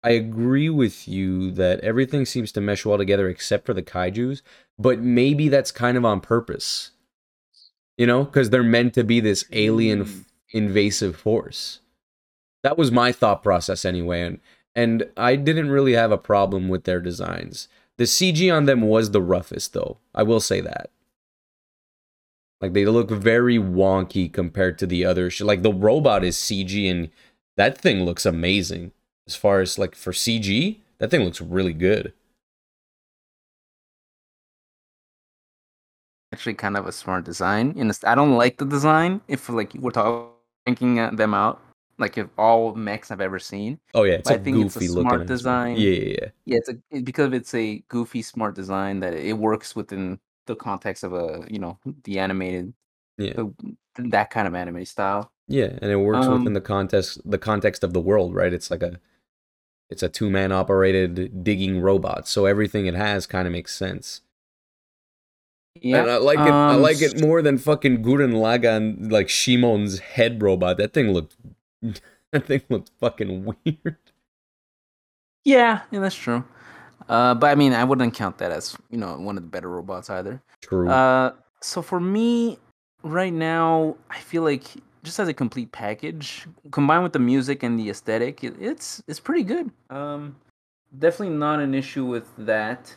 I 0.04 0.12
agree 0.12 0.70
with 0.70 1.08
you 1.08 1.52
that 1.52 1.82
everything 1.82 2.26
seems 2.26 2.52
to 2.54 2.62
mesh 2.62 2.86
well 2.86 2.98
together 2.98 3.28
except 3.28 3.66
for 3.66 3.74
the 3.74 3.84
kaijus, 3.84 4.42
but 4.78 5.00
maybe 5.00 5.50
that's 5.50 5.72
kind 5.72 5.98
of 5.98 6.06
on 6.06 6.22
purpose. 6.22 6.92
You 7.98 8.08
know, 8.08 8.24
because 8.24 8.50
they're 8.50 8.64
meant 8.64 8.94
to 8.94 9.04
be 9.04 9.20
this 9.20 9.44
alien 9.52 10.00
Mm. 10.06 10.08
f- 10.08 10.26
invasive 10.52 11.18
force. 11.18 11.82
That 12.64 12.78
was 12.78 12.92
my 12.92 13.12
thought 13.12 13.44
process 13.44 13.84
anyway, 13.86 14.22
and 14.22 14.40
and 14.76 15.10
I 15.18 15.36
didn't 15.36 15.72
really 15.72 15.94
have 15.94 16.12
a 16.12 16.18
problem 16.18 16.70
with 16.70 16.86
their 16.86 17.02
designs. 17.02 17.68
The 17.98 18.06
CG 18.06 18.50
on 18.50 18.66
them 18.66 18.82
was 18.82 19.12
the 19.12 19.22
roughest 19.22 19.74
though. 19.74 19.98
I 20.16 20.24
will 20.24 20.40
say 20.40 20.62
that. 20.62 20.92
Like 22.62 22.74
they 22.74 22.86
look 22.86 23.10
very 23.10 23.58
wonky 23.58 24.32
compared 24.32 24.78
to 24.80 24.88
the 24.88 25.04
other 25.06 25.30
sh- 25.30 25.42
like 25.42 25.62
the 25.64 25.74
robot 25.74 26.24
is 26.24 26.38
CG 26.38 26.90
and 26.90 27.10
that 27.58 27.78
thing 27.78 28.04
looks 28.06 28.26
amazing. 28.26 28.92
As 29.30 29.36
far 29.36 29.62
as 29.62 29.78
like 29.78 29.94
for 29.94 30.12
CG, 30.12 30.80
that 30.98 31.12
thing 31.12 31.22
looks 31.24 31.40
really 31.40 31.72
good. 31.74 32.14
Actually, 36.34 36.56
kind 36.56 36.78
of 36.78 36.88
a 36.88 36.92
smart 36.92 37.26
design. 37.26 37.74
And 37.78 37.92
I 38.06 38.16
don't 38.16 38.36
like 38.36 38.58
the 38.58 38.66
design 38.66 39.22
if 39.28 39.50
like 39.50 39.74
we're 39.76 39.92
talking 39.92 40.32
ranking 40.68 41.00
uh, 41.00 41.12
them 41.12 41.34
out. 41.34 41.62
Like 42.00 42.18
if 42.18 42.28
all 42.38 42.74
mechs 42.76 43.12
I've 43.12 43.22
ever 43.22 43.40
seen. 43.40 43.80
Oh 43.94 44.04
yeah, 44.04 44.14
it's 44.14 44.30
But 44.30 44.38
a 44.38 44.40
I 44.40 44.44
think 44.44 44.62
it's 44.62 44.76
a 44.76 44.80
goofy 44.80 44.88
looking 44.90 45.10
smart 45.10 45.28
design. 45.28 45.78
Yeah, 45.78 45.92
yeah, 45.92 46.16
yeah. 46.22 46.30
Yeah, 46.46 46.58
it's 46.58 46.70
a 46.70 47.02
because 47.02 47.34
it's 47.34 47.54
a 47.54 47.84
goofy, 47.90 48.22
smart 48.24 48.56
design 48.56 49.00
that 49.02 49.14
it 49.14 49.34
works 49.38 49.76
within 49.76 50.20
the 50.48 50.56
context 50.56 51.04
of 51.04 51.14
a 51.14 51.46
you 51.50 51.60
know 51.60 51.78
the 52.04 52.20
animated, 52.20 52.74
Yeah. 53.18 53.34
the, 53.34 53.54
that 53.98 54.30
kind 54.32 54.48
of 54.48 54.56
anime 54.56 54.86
style. 54.86 55.32
Yeah, 55.48 55.78
and 55.82 55.92
it 55.92 55.98
works 55.98 56.28
within 56.28 56.54
Um, 56.54 56.54
the 56.54 56.62
context 56.62 57.22
the 57.30 57.38
context 57.38 57.84
of 57.84 57.94
the 57.94 58.02
world, 58.02 58.34
right? 58.36 58.54
It's 58.54 58.72
like 58.72 58.84
a 58.84 59.00
it's 59.90 60.04
a 60.04 60.10
two 60.10 60.30
man 60.30 60.52
operated 60.52 61.44
digging 61.44 61.82
robot, 61.82 62.28
so 62.28 62.46
everything 62.46 62.86
it 62.86 62.96
has 62.96 63.26
kind 63.26 63.48
of 63.48 63.52
makes 63.52 63.76
sense. 63.76 64.22
Yeah, 65.76 66.02
and 66.02 66.12
I 66.12 66.18
like 66.18 66.40
it. 66.40 66.52
I 66.52 66.74
um, 66.74 66.82
like 66.82 67.02
it 67.02 67.22
more 67.22 67.42
than 67.42 67.58
fucking 67.58 68.04
Gurren 68.04 68.34
Lagann, 68.34 69.12
like 69.12 69.28
Shimon's 69.28 70.00
head 70.00 70.42
robot. 70.42 70.78
That 70.78 70.94
thing 70.94 71.12
looked, 71.12 71.36
that 72.32 72.46
thing 72.46 72.62
looked 72.70 72.92
fucking 73.00 73.46
weird. 73.46 73.98
Yeah, 75.46 75.82
yeah, 75.92 76.00
that's 76.00 76.16
true. 76.16 76.44
Uh, 77.08 77.34
but 77.34 77.48
I 77.48 77.56
mean, 77.56 77.74
I 77.74 77.84
wouldn't 77.84 78.14
count 78.14 78.38
that 78.38 78.52
as 78.52 78.78
you 78.90 78.98
know 78.98 79.18
one 79.18 79.38
of 79.38 79.44
the 79.44 79.50
better 79.50 79.70
robots 79.70 80.10
either. 80.10 80.42
True. 80.62 80.90
Uh, 80.90 81.34
so 81.62 81.82
for 81.82 82.00
me, 82.00 82.60
right 83.04 83.34
now, 83.34 83.96
I 84.10 84.20
feel 84.20 84.44
like 84.44 84.66
just 85.04 85.20
as 85.20 85.28
a 85.28 85.34
complete 85.34 85.72
package, 85.72 86.46
combined 86.72 87.04
with 87.04 87.14
the 87.14 87.20
music 87.20 87.64
and 87.64 87.80
the 87.80 87.90
aesthetic, 87.90 88.44
it, 88.44 88.56
it's 88.60 89.02
it's 89.08 89.20
pretty 89.20 89.44
good. 89.44 89.72
Um, 89.90 90.36
definitely 90.98 91.36
not 91.36 91.60
an 91.60 91.74
issue 91.74 92.06
with 92.06 92.28
that. 92.38 92.96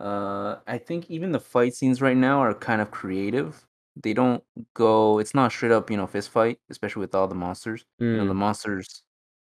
Uh, 0.00 0.56
I 0.66 0.78
think 0.78 1.10
even 1.10 1.32
the 1.32 1.40
fight 1.40 1.74
scenes 1.74 2.02
right 2.02 2.16
now 2.16 2.40
are 2.40 2.54
kind 2.54 2.80
of 2.82 2.90
creative. 2.90 3.66
They 4.02 4.12
don't 4.12 4.42
go. 4.74 5.18
It's 5.18 5.34
not 5.34 5.52
straight 5.52 5.72
up, 5.72 5.90
you 5.90 5.96
know, 5.96 6.06
fist 6.06 6.30
fight, 6.30 6.58
especially 6.70 7.00
with 7.00 7.14
all 7.14 7.28
the 7.28 7.34
monsters. 7.34 7.84
You 8.12 8.18
know, 8.20 8.26
the 8.26 8.34
Mm, 8.34 8.38
monsters. 8.38 9.02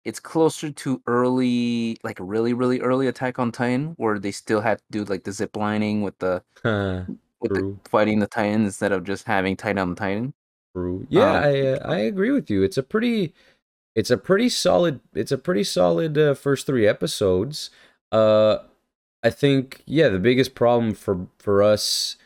It's 0.04 0.20
closer 0.20 0.70
to 0.70 1.02
early, 1.06 1.96
like 2.04 2.18
really, 2.20 2.52
really 2.54 2.80
early 2.80 3.06
Attack 3.08 3.38
on 3.38 3.52
Titan, 3.52 3.94
where 3.96 4.18
they 4.18 4.32
still 4.32 4.60
had 4.60 4.78
to 4.78 4.84
do 4.90 5.04
like 5.04 5.24
the 5.24 5.32
zip 5.32 5.56
lining 5.56 6.02
with 6.02 6.18
the 6.18 6.42
with 7.40 7.54
the 7.54 7.62
fighting 7.88 8.18
the 8.20 8.26
Titan 8.26 8.64
instead 8.64 8.92
of 8.92 9.04
just 9.04 9.24
having 9.26 9.56
Titan 9.56 9.78
on 9.78 9.94
Titan. 9.96 10.34
True. 10.74 11.06
Yeah, 11.08 11.32
Um, 11.32 11.44
I 11.44 11.60
uh, 11.72 11.78
I 11.92 11.98
agree 11.98 12.30
with 12.30 12.50
you. 12.50 12.62
It's 12.62 12.78
a 12.78 12.82
pretty, 12.82 13.32
it's 13.94 14.10
a 14.10 14.16
pretty 14.16 14.48
solid. 14.48 15.00
It's 15.14 15.32
a 15.32 15.38
pretty 15.38 15.64
solid 15.64 16.18
uh, 16.18 16.34
first 16.34 16.66
three 16.66 16.86
episodes. 16.86 17.70
Uh, 18.12 18.58
I 19.22 19.30
think 19.30 19.82
yeah, 19.86 20.08
the 20.08 20.18
biggest 20.18 20.54
problem 20.54 20.94
for 20.94 21.26
for 21.38 21.62
us 21.62 22.16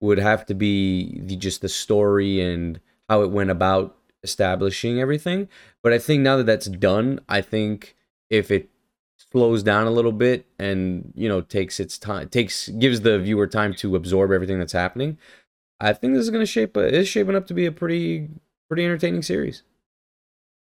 would 0.00 0.18
have 0.18 0.46
to 0.46 0.54
be 0.54 1.20
the 1.20 1.36
just 1.36 1.62
the 1.62 1.68
story 1.68 2.40
and 2.40 2.80
how 3.08 3.22
it 3.22 3.30
went 3.30 3.50
about 3.50 3.96
establishing 4.22 5.00
everything. 5.00 5.48
But 5.82 5.92
I 5.92 5.98
think 5.98 6.22
now 6.22 6.36
that 6.36 6.46
that's 6.46 6.66
done, 6.66 7.20
I 7.28 7.40
think 7.40 7.96
if 8.30 8.50
it 8.50 8.68
slows 9.32 9.62
down 9.62 9.86
a 9.86 9.90
little 9.90 10.12
bit 10.12 10.46
and 10.58 11.12
you 11.16 11.28
know 11.28 11.40
takes 11.40 11.80
its 11.80 11.98
time, 11.98 12.28
takes 12.28 12.68
gives 12.68 13.02
the 13.02 13.18
viewer 13.18 13.46
time 13.46 13.74
to 13.74 13.96
absorb 13.96 14.32
everything 14.32 14.58
that's 14.58 14.72
happening, 14.72 15.18
I 15.80 15.92
think 15.92 16.14
this 16.14 16.22
is 16.22 16.30
gonna 16.30 16.46
shape. 16.46 16.76
A, 16.76 16.80
it's 16.80 17.08
shaping 17.08 17.36
up 17.36 17.46
to 17.48 17.54
be 17.54 17.66
a 17.66 17.72
pretty 17.72 18.28
pretty 18.68 18.84
entertaining 18.84 19.22
series. 19.22 19.62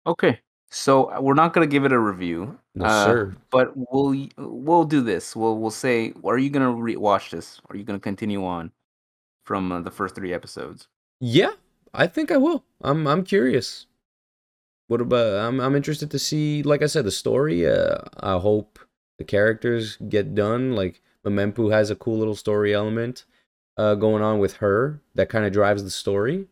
Okay, 0.06 0.40
so 0.70 1.12
uh, 1.12 1.22
we're 1.22 1.34
not 1.34 1.54
gonna 1.54 1.68
give 1.68 1.86
it 1.86 1.92
a 1.92 2.00
review. 2.00 2.58
No 2.76 2.86
uh, 2.86 3.06
sir. 3.06 3.36
But 3.52 3.74
we'll 3.76 4.28
we'll 4.38 4.86
do 4.86 5.02
this. 5.02 5.36
We'll 5.36 5.58
we'll 5.58 5.72
say, 5.72 6.14
are 6.24 6.38
you 6.38 6.50
gonna 6.50 6.72
re- 6.72 6.98
watch 6.98 7.32
this? 7.32 7.62
Are 7.70 7.78
you 7.78 7.84
gonna 7.84 8.00
continue 8.00 8.46
on 8.46 8.72
from 9.44 9.72
uh, 9.72 9.82
the 9.82 9.92
first 9.92 10.16
three 10.16 10.34
episodes? 10.34 10.88
Yeah, 11.20 11.52
I 11.94 12.08
think 12.08 12.32
I 12.32 12.38
will. 12.38 12.64
I'm 12.82 13.08
I'm 13.08 13.24
curious. 13.24 13.86
What 14.88 15.02
about 15.02 15.46
I'm 15.46 15.60
I'm 15.60 15.76
interested 15.76 16.10
to 16.12 16.20
see 16.20 16.64
like 16.64 16.82
I 16.82 16.88
said 16.88 17.06
the 17.06 17.12
story. 17.12 17.68
Uh, 17.68 17.98
I 18.20 18.40
hope 18.40 18.80
the 19.20 19.26
characters 19.26 19.98
get 20.10 20.34
done. 20.34 20.76
Like 20.76 21.02
Memempu 21.26 21.72
has 21.72 21.90
a 21.90 21.96
cool 21.96 22.18
little 22.18 22.36
story 22.36 22.74
element 22.74 23.26
uh 23.78 23.96
going 23.96 24.24
on 24.24 24.40
with 24.40 24.56
her 24.58 25.02
that 25.16 25.30
kind 25.30 25.46
of 25.46 25.54
drives 25.54 25.84
the 25.84 25.92
story. 25.92 26.48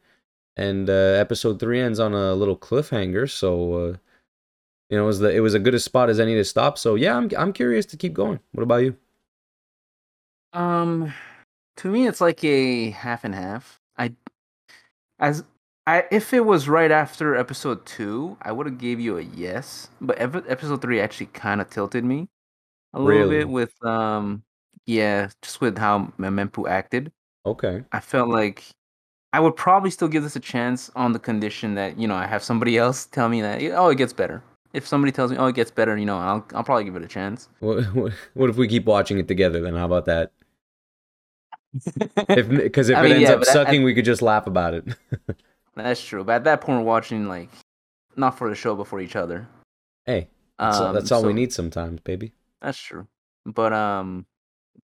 And 0.58 0.90
uh 0.90 0.94
episode 0.94 1.60
3 1.60 1.82
ends 1.82 2.00
on 2.00 2.14
a 2.14 2.36
little 2.36 2.58
cliffhanger, 2.58 3.30
so 3.30 3.74
uh 3.74 3.98
you 4.90 4.98
know, 4.98 5.04
it 5.06 5.08
was 5.08 5.20
the 5.20 5.36
it 5.36 5.40
was 5.42 5.54
a 5.54 5.60
good 5.60 5.76
a 5.76 5.80
spot 5.80 6.10
as 6.10 6.20
any 6.20 6.36
to 6.36 6.46
stop. 6.46 6.78
So 6.78 6.96
yeah, 6.96 7.16
I'm 7.18 7.30
I'm 7.38 7.54
curious 7.54 7.86
to 7.88 7.98
keep 7.98 8.14
going. 8.14 8.40
What 8.54 8.64
about 8.64 8.78
you? 8.84 8.98
Um, 10.54 11.14
to 11.78 11.90
me, 11.92 12.08
it's 12.08 12.22
like 12.22 12.44
a 12.44 12.92
half 12.92 13.24
and 13.24 13.36
half. 13.36 13.82
I, 13.98 14.16
as 15.20 15.44
I, 15.88 16.06
if 16.12 16.34
it 16.34 16.42
was 16.42 16.68
right 16.70 16.92
after 16.92 17.36
episode 17.36 17.86
two, 17.86 18.38
I 18.42 18.52
would 18.52 18.66
have 18.68 18.78
gave 18.78 19.00
you 19.00 19.18
a 19.18 19.22
yes. 19.22 19.90
But 20.02 20.20
episode 20.20 20.82
three 20.82 21.00
actually 21.00 21.28
kind 21.28 21.62
of 21.62 21.70
tilted 21.70 22.04
me 22.06 22.30
a 22.94 23.02
little 23.02 23.26
Really? 23.26 23.30
bit 23.30 23.50
with 23.50 23.74
um, 23.86 24.45
yeah, 24.86 25.30
just 25.42 25.62
with 25.62 25.78
how 25.78 26.14
Memempu 26.20 26.68
acted. 26.70 27.12
Okay. 27.46 27.84
I 27.92 28.00
felt 28.00 28.30
like 28.30 28.64
I 29.34 29.40
would 29.40 29.56
probably 29.56 29.92
still 29.92 30.08
give 30.08 30.24
this 30.24 30.36
a 30.36 30.40
chance 30.40 30.90
on 30.96 31.12
the 31.14 31.20
condition 31.20 31.76
that 31.76 31.98
you 32.00 32.08
know 32.08 32.16
I 32.16 32.26
have 32.28 32.44
somebody 32.44 32.78
else 32.84 33.06
tell 33.06 33.30
me 33.30 33.42
that 33.42 33.62
oh 33.74 33.90
it 33.90 33.96
gets 33.98 34.14
better. 34.14 34.44
If 34.74 34.86
somebody 34.88 35.12
tells 35.12 35.32
me 35.32 35.38
oh 35.38 35.46
it 35.48 35.56
gets 35.56 35.72
better, 35.72 35.96
you 35.98 36.06
know 36.06 36.18
I'll 36.18 36.46
I'll 36.54 36.64
probably 36.64 36.84
give 36.86 36.96
it 36.96 37.04
a 37.04 37.08
chance. 37.08 37.50
What, 37.60 37.84
what 37.94 38.14
what 38.34 38.50
if 38.50 38.56
we 38.58 38.68
keep 38.68 38.86
watching 38.86 39.18
it 39.20 39.28
together 39.28 39.62
then? 39.62 39.76
How 39.76 39.86
about 39.86 40.06
that? 40.06 40.32
If 42.30 42.50
because 42.50 42.90
if 42.90 42.98
I 42.98 43.02
it 43.02 43.04
mean, 43.04 43.12
ends 43.14 43.24
yeah, 43.24 43.34
up 43.34 43.40
but 43.40 43.50
I- 43.50 43.54
sucking, 43.54 43.84
we 43.84 43.94
could 43.94 44.06
just 44.06 44.22
laugh 44.22 44.48
about 44.48 44.74
it. 44.74 44.86
That's 45.76 46.02
true. 46.04 46.24
But 46.24 46.36
at 46.38 46.44
that 46.46 46.62
point, 46.62 46.80
we're 46.80 46.86
watching 46.86 47.28
like 47.28 47.50
not 48.16 48.38
for 48.38 48.50
the 48.50 48.56
show, 48.56 48.76
but 48.76 48.88
for 48.88 49.02
each 49.02 49.16
other. 49.16 49.48
hey, 50.06 50.30
that's, 50.58 50.78
all- 50.78 50.88
Um, 50.88 50.94
that's 50.96 51.12
all 51.12 51.24
we 51.26 51.34
need 51.34 51.52
sometimes, 51.52 52.00
baby. 52.02 52.32
That's 52.62 52.78
true. 52.78 53.08
But 53.46 53.74
um, 53.74 54.26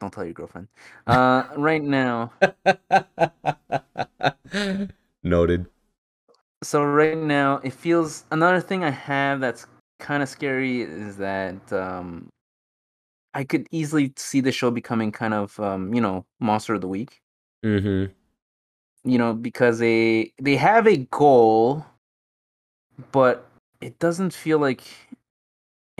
don't 0.01 0.11
tell 0.11 0.25
your 0.25 0.33
girlfriend. 0.33 0.67
Uh, 1.07 1.43
right 1.55 1.81
now, 1.81 2.33
Noted. 5.23 5.67
so 6.63 6.83
right 6.83 7.17
now 7.17 7.57
it 7.63 7.73
feels 7.73 8.25
another 8.31 8.59
thing 8.59 8.83
I 8.83 8.89
have 8.89 9.39
that's 9.39 9.65
kind 9.99 10.21
of 10.21 10.29
scary 10.29 10.81
is 10.81 11.17
that 11.17 11.71
um 11.71 12.27
I 13.33 13.43
could 13.45 13.67
easily 13.71 14.11
see 14.17 14.41
the 14.41 14.51
show 14.51 14.71
becoming 14.71 15.11
kind 15.11 15.33
of 15.33 15.57
um, 15.59 15.93
you 15.93 16.01
know, 16.01 16.25
monster 16.39 16.73
of 16.73 16.81
the 16.81 16.87
week. 16.87 17.21
Mm-hmm. 17.63 18.11
You 19.09 19.17
know, 19.17 19.33
because 19.33 19.79
they 19.79 20.33
they 20.41 20.57
have 20.57 20.85
a 20.87 20.97
goal, 20.97 21.85
but 23.11 23.47
it 23.79 23.99
doesn't 23.99 24.33
feel 24.33 24.59
like 24.59 24.83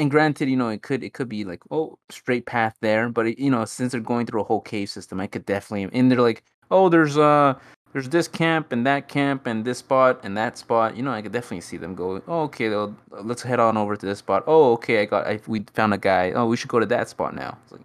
and 0.01 0.11
granted, 0.11 0.49
you 0.49 0.57
know, 0.57 0.69
it 0.69 0.81
could 0.83 1.03
it 1.03 1.13
could 1.13 1.29
be 1.29 1.45
like, 1.45 1.61
oh, 1.71 1.97
straight 2.09 2.45
path 2.47 2.75
there, 2.81 3.09
but 3.09 3.27
it, 3.27 3.39
you 3.39 3.51
know, 3.51 3.65
since 3.65 3.93
they're 3.93 4.01
going 4.01 4.25
through 4.25 4.41
a 4.41 4.45
whole 4.45 4.61
cave 4.61 4.89
system, 4.89 5.21
I 5.21 5.27
could 5.27 5.45
definitely 5.45 5.97
and 5.97 6.11
they're 6.11 6.21
like, 6.21 6.43
oh, 6.71 6.89
there's 6.89 7.17
uh 7.17 7.55
there's 7.93 8.09
this 8.09 8.27
camp 8.27 8.71
and 8.71 8.85
that 8.87 9.07
camp 9.09 9.47
and 9.47 9.65
this 9.65 9.79
spot 9.79 10.21
and 10.23 10.35
that 10.37 10.57
spot. 10.57 10.97
You 10.97 11.03
know, 11.03 11.11
I 11.11 11.21
could 11.21 11.33
definitely 11.33 11.61
see 11.61 11.77
them 11.77 11.95
go. 11.95 12.21
Oh, 12.27 12.41
okay, 12.43 12.69
let's 13.11 13.43
head 13.43 13.59
on 13.59 13.77
over 13.77 13.95
to 13.97 14.05
this 14.05 14.19
spot. 14.19 14.43
Oh, 14.47 14.73
okay, 14.73 15.01
I 15.01 15.05
got. 15.05 15.27
I, 15.27 15.39
we 15.47 15.65
found 15.73 15.93
a 15.93 15.97
guy. 15.99 16.31
Oh, 16.31 16.47
we 16.47 16.57
should 16.57 16.69
go 16.69 16.79
to 16.79 16.85
that 16.87 17.09
spot 17.09 17.35
now. 17.35 17.57
Like, 17.69 17.81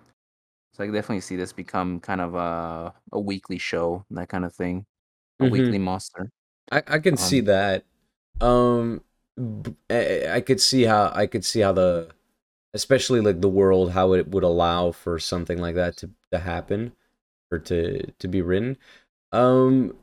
so 0.73 0.85
I 0.85 0.87
can 0.87 0.95
definitely 0.95 1.23
see 1.23 1.37
this 1.37 1.53
become 1.53 2.01
kind 2.01 2.21
of 2.21 2.35
a 2.35 2.95
a 3.13 3.21
weekly 3.21 3.59
show, 3.59 4.05
that 4.11 4.29
kind 4.29 4.45
of 4.45 4.55
thing, 4.55 4.87
a 5.41 5.45
Mhm. 5.45 5.51
weekly 5.51 5.79
monster. 5.79 6.31
I, 6.73 6.83
I 6.87 6.99
can 6.99 7.17
see 7.17 7.41
Um, 7.41 7.47
that. 7.47 7.85
Um, 8.41 9.03
I, 9.91 10.43
could 10.45 10.61
see 10.61 10.85
how 10.85 11.13
I 11.15 11.27
could 11.27 11.45
see 11.45 11.61
how 11.61 11.73
the, 11.73 12.09
especially 12.75 13.21
like 13.21 13.41
the 13.41 13.49
world, 13.49 13.93
how 13.93 14.13
it 14.13 14.29
would 14.29 14.45
allow 14.45 14.93
for 14.93 15.19
something 15.19 15.59
like 15.59 15.75
that 15.75 15.97
to 15.99 16.11
to 16.33 16.39
happen, 16.39 16.93
or 17.51 17.59
to 17.61 18.11
to 18.19 18.29
be 18.29 18.43
written. 18.43 18.79
Um, 19.33 19.95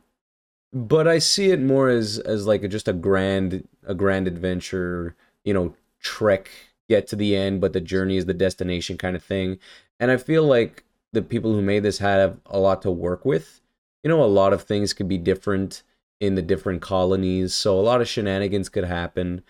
but 0.72 1.08
I 1.08 1.18
see 1.18 1.50
it 1.50 1.60
more 1.60 1.88
as 1.88 2.18
as 2.18 2.46
like 2.46 2.62
a, 2.62 2.68
just 2.68 2.88
a 2.88 2.92
grand 2.92 3.66
a 3.86 3.94
grand 3.94 4.28
adventure, 4.28 5.16
you 5.44 5.54
know, 5.54 5.74
trek, 6.00 6.50
get 6.88 7.06
to 7.08 7.16
the 7.16 7.36
end, 7.36 7.60
but 7.60 7.72
the 7.72 7.80
journey 7.80 8.16
is 8.16 8.26
the 8.26 8.34
destination 8.34 8.96
kind 8.98 9.16
of 9.16 9.24
thing. 9.24 9.58
And 9.98 10.10
I 10.10 10.16
feel 10.16 10.44
like 10.44 10.84
the 11.12 11.22
people 11.22 11.52
who 11.54 11.62
made 11.62 11.82
this 11.82 11.98
have 11.98 12.38
a 12.46 12.58
lot 12.58 12.82
to 12.82 12.90
work 12.90 13.24
with. 13.24 13.60
You 14.02 14.10
know, 14.10 14.22
a 14.22 14.26
lot 14.26 14.52
of 14.52 14.62
things 14.62 14.92
could 14.92 15.08
be 15.08 15.18
different 15.18 15.82
in 16.20 16.34
the 16.34 16.42
different 16.42 16.82
colonies, 16.82 17.54
so 17.54 17.78
a 17.78 17.82
lot 17.82 18.00
of 18.00 18.08
shenanigans 18.08 18.68
could 18.68 18.84
happen. 18.84 19.42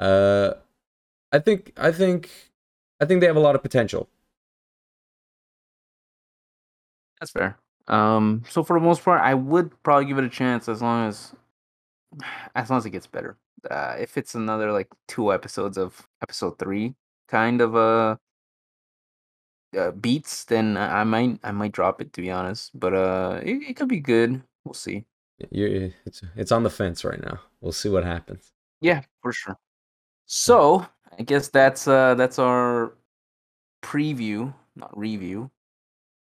Uh, 0.00 0.54
I 1.32 1.38
think 1.40 1.72
I 1.76 1.92
think 1.92 2.30
I 3.00 3.04
think 3.06 3.20
they 3.20 3.26
have 3.26 3.36
a 3.36 3.40
lot 3.40 3.54
of 3.56 3.62
potential. 3.62 4.08
That's 7.20 7.32
fair. 7.32 7.58
Um, 7.88 8.44
so 8.48 8.62
for 8.62 8.78
the 8.78 8.84
most 8.84 9.04
part, 9.04 9.20
I 9.20 9.34
would 9.34 9.70
probably 9.82 10.06
give 10.06 10.18
it 10.18 10.24
a 10.24 10.28
chance 10.28 10.68
as 10.68 10.82
long 10.82 11.08
as 11.08 11.34
as 12.54 12.70
long 12.70 12.78
as 12.78 12.86
it 12.86 12.90
gets 12.90 13.06
better. 13.06 13.36
Uh, 13.70 13.96
if 13.98 14.18
it's 14.18 14.34
another 14.34 14.72
like 14.72 14.88
two 15.08 15.32
episodes 15.32 15.78
of 15.78 16.06
episode 16.22 16.58
three 16.58 16.94
kind 17.28 17.60
of 17.60 17.76
uh, 17.76 18.16
uh 19.76 19.90
beats, 19.92 20.44
then 20.44 20.76
I 20.76 21.00
I 21.00 21.04
might 21.04 21.40
I 21.42 21.52
might 21.52 21.72
drop 21.72 22.00
it 22.00 22.12
to 22.14 22.22
be 22.22 22.30
honest. 22.30 22.78
But 22.78 22.94
uh, 22.94 23.40
it, 23.42 23.70
it 23.70 23.76
could 23.76 23.88
be 23.88 24.00
good. 24.00 24.42
We'll 24.64 24.74
see. 24.74 25.04
You 25.50 25.92
it's 26.04 26.22
it's 26.36 26.52
on 26.52 26.62
the 26.62 26.70
fence 26.70 27.04
right 27.04 27.20
now. 27.20 27.40
We'll 27.60 27.72
see 27.72 27.88
what 27.88 28.04
happens. 28.04 28.52
Yeah, 28.80 29.02
for 29.22 29.32
sure. 29.32 29.58
So 30.26 30.86
I 31.18 31.22
guess 31.22 31.48
that's 31.48 31.88
uh 31.88 32.14
that's 32.14 32.38
our 32.38 32.94
preview, 33.82 34.54
not 34.76 34.96
review. 34.96 35.50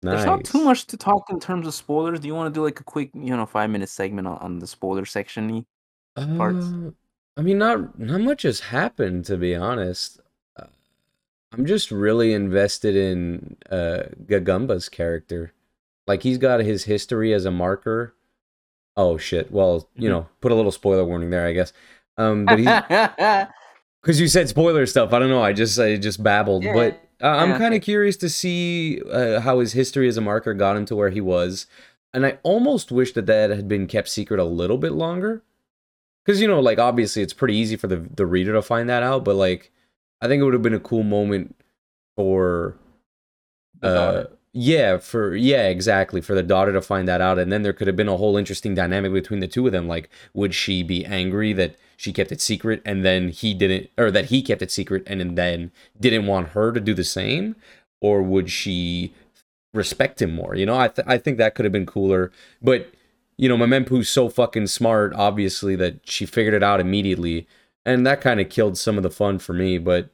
Nice. 0.02 0.16
There's 0.16 0.26
not 0.26 0.44
too 0.44 0.64
much 0.64 0.86
to 0.88 0.98
talk 0.98 1.30
in 1.30 1.40
terms 1.40 1.66
of 1.66 1.74
spoilers. 1.74 2.20
Do 2.20 2.28
you 2.28 2.36
want 2.36 2.54
to 2.54 2.58
do 2.58 2.64
like 2.64 2.80
a 2.80 2.84
quick, 2.84 3.12
you 3.14 3.36
know, 3.36 3.46
five 3.46 3.70
minute 3.70 3.90
segment 3.90 4.28
on, 4.28 4.38
on 4.40 4.60
the 4.60 4.68
spoiler 4.68 5.06
section 5.06 5.66
parts? 6.16 6.66
Uh, 6.66 6.92
I 7.38 7.42
mean, 7.42 7.58
not 7.58 7.98
not 7.98 8.22
much 8.22 8.42
has 8.44 8.60
happened 8.60 9.26
to 9.26 9.38
be 9.38 9.56
honest. 9.56 10.20
Uh, 10.58 10.66
I'm 11.54 11.66
just 11.66 11.92
really 11.92 12.34
invested 12.34 12.96
in 12.96 13.58
uh 13.72 14.04
Gagumba's 14.26 14.90
character. 14.90 15.54
Like 16.06 16.24
he's 16.24 16.38
got 16.38 16.60
his 16.60 16.84
history 16.84 17.34
as 17.34 17.46
a 17.46 17.52
marker. 17.52 18.14
Oh 18.96 19.18
shit. 19.18 19.52
Well, 19.52 19.90
you 19.96 20.08
Mhm. 20.08 20.12
know, 20.12 20.28
put 20.42 20.52
a 20.52 20.56
little 20.56 20.72
spoiler 20.72 21.04
warning 21.06 21.30
there, 21.30 21.46
I 21.48 21.54
guess. 21.54 21.74
Um, 22.18 22.46
but 22.48 22.58
because 24.02 24.20
you 24.20 24.28
said 24.28 24.50
spoiler 24.50 24.86
stuff. 24.86 25.14
I 25.14 25.20
don't 25.20 25.30
know. 25.30 25.42
I 25.42 25.54
just 25.54 25.80
I 25.80 25.98
just 25.98 26.22
babbled, 26.22 26.64
yeah, 26.64 26.74
but 26.74 26.94
uh, 27.22 27.28
I'm 27.28 27.50
yeah, 27.50 27.58
kind 27.58 27.74
of 27.74 27.82
curious 27.82 28.18
to 28.18 28.30
see 28.30 29.02
uh, 29.12 29.40
how 29.42 29.60
his 29.60 29.74
history 29.74 30.08
as 30.08 30.18
a 30.18 30.22
marker 30.22 30.54
got 30.54 30.76
him 30.78 30.86
to 30.86 30.96
where 30.96 31.10
he 31.10 31.22
was. 31.22 31.66
And 32.14 32.26
I 32.26 32.38
almost 32.44 32.92
wish 32.92 33.14
that 33.14 33.26
that 33.26 33.50
had 33.50 33.68
been 33.68 33.88
kept 33.88 34.10
secret 34.10 34.40
a 34.40 34.44
little 34.44 34.78
bit 34.78 34.92
longer 34.92 35.42
because 36.24 36.40
you 36.40 36.48
know 36.48 36.60
like 36.60 36.78
obviously 36.80 37.22
it's 37.24 37.34
pretty 37.34 37.56
easy 37.56 37.76
for 37.76 37.88
the 37.88 37.98
the 38.16 38.26
reader 38.26 38.54
to 38.54 38.62
find 38.62 38.88
that 38.90 39.04
out 39.04 39.26
but 39.26 39.36
like 39.36 39.72
i 40.22 40.28
think 40.28 40.40
it 40.40 40.46
would 40.46 40.54
have 40.54 40.62
been 40.62 40.74
a 40.74 40.80
cool 40.80 41.04
moment 41.04 41.54
for 42.16 42.78
uh. 43.82 44.24
Yeah 44.54 44.98
for 44.98 45.36
yeah 45.36 45.68
exactly 45.68 46.22
for 46.22 46.36
the 46.36 46.44
daughter 46.44 46.72
to 46.72 46.82
find 46.82 47.08
that 47.08 47.22
out 47.22 47.40
and 47.40 47.52
then 47.52 47.64
there 47.64 47.74
could 47.74 47.88
have 47.88 47.96
been 47.96 48.08
a 48.08 48.18
whole 48.18 48.38
interesting 48.38 48.76
dynamic 48.76 49.12
between 49.12 49.40
the 49.40 49.48
two 49.48 49.66
of 49.66 49.72
them 49.72 49.88
like 49.88 50.10
would 50.34 50.54
she 50.54 50.84
be 50.84 51.04
angry 51.06 51.54
that 51.54 51.76
she 51.98 52.14
kept 52.14 52.32
it 52.32 52.40
secret 52.40 52.80
and 52.86 53.04
then 53.04 53.30
he 53.30 53.54
didn't 53.56 53.90
or 53.98 54.12
that 54.12 54.26
he 54.26 54.44
kept 54.44 54.62
it 54.62 54.70
secret 54.70 55.04
and 55.08 55.36
then 55.36 55.72
didn't 56.00 56.28
want 56.28 56.50
her 56.50 56.72
to 56.72 56.80
do 56.80 56.94
the 56.94 57.04
same 57.04 57.56
or 58.00 58.22
would 58.22 58.50
she 58.50 59.12
respect 59.74 60.22
him 60.22 60.36
more 60.36 60.54
you 60.54 60.68
know 60.68 60.78
i 60.78 60.88
th- 60.88 61.08
i 61.08 61.18
think 61.18 61.40
that 61.40 61.56
could 61.56 61.66
have 61.66 61.72
been 61.72 61.86
cooler 61.86 62.32
but 62.62 62.94
you 63.38 63.50
know 63.50 63.58
Memempu's 63.58 64.08
so 64.08 64.30
fucking 64.30 64.68
smart 64.68 65.14
obviously 65.16 65.76
that 65.78 66.08
she 66.08 66.28
figured 66.28 66.54
it 66.54 66.62
out 66.62 66.80
immediately 66.80 67.48
and 67.88 68.06
that 68.06 68.22
kind 68.22 68.40
of 68.40 68.50
killed 68.50 68.78
some 68.78 68.98
of 68.98 69.04
the 69.04 69.10
fun 69.10 69.40
for 69.40 69.54
me 69.54 69.80
but 69.80 70.10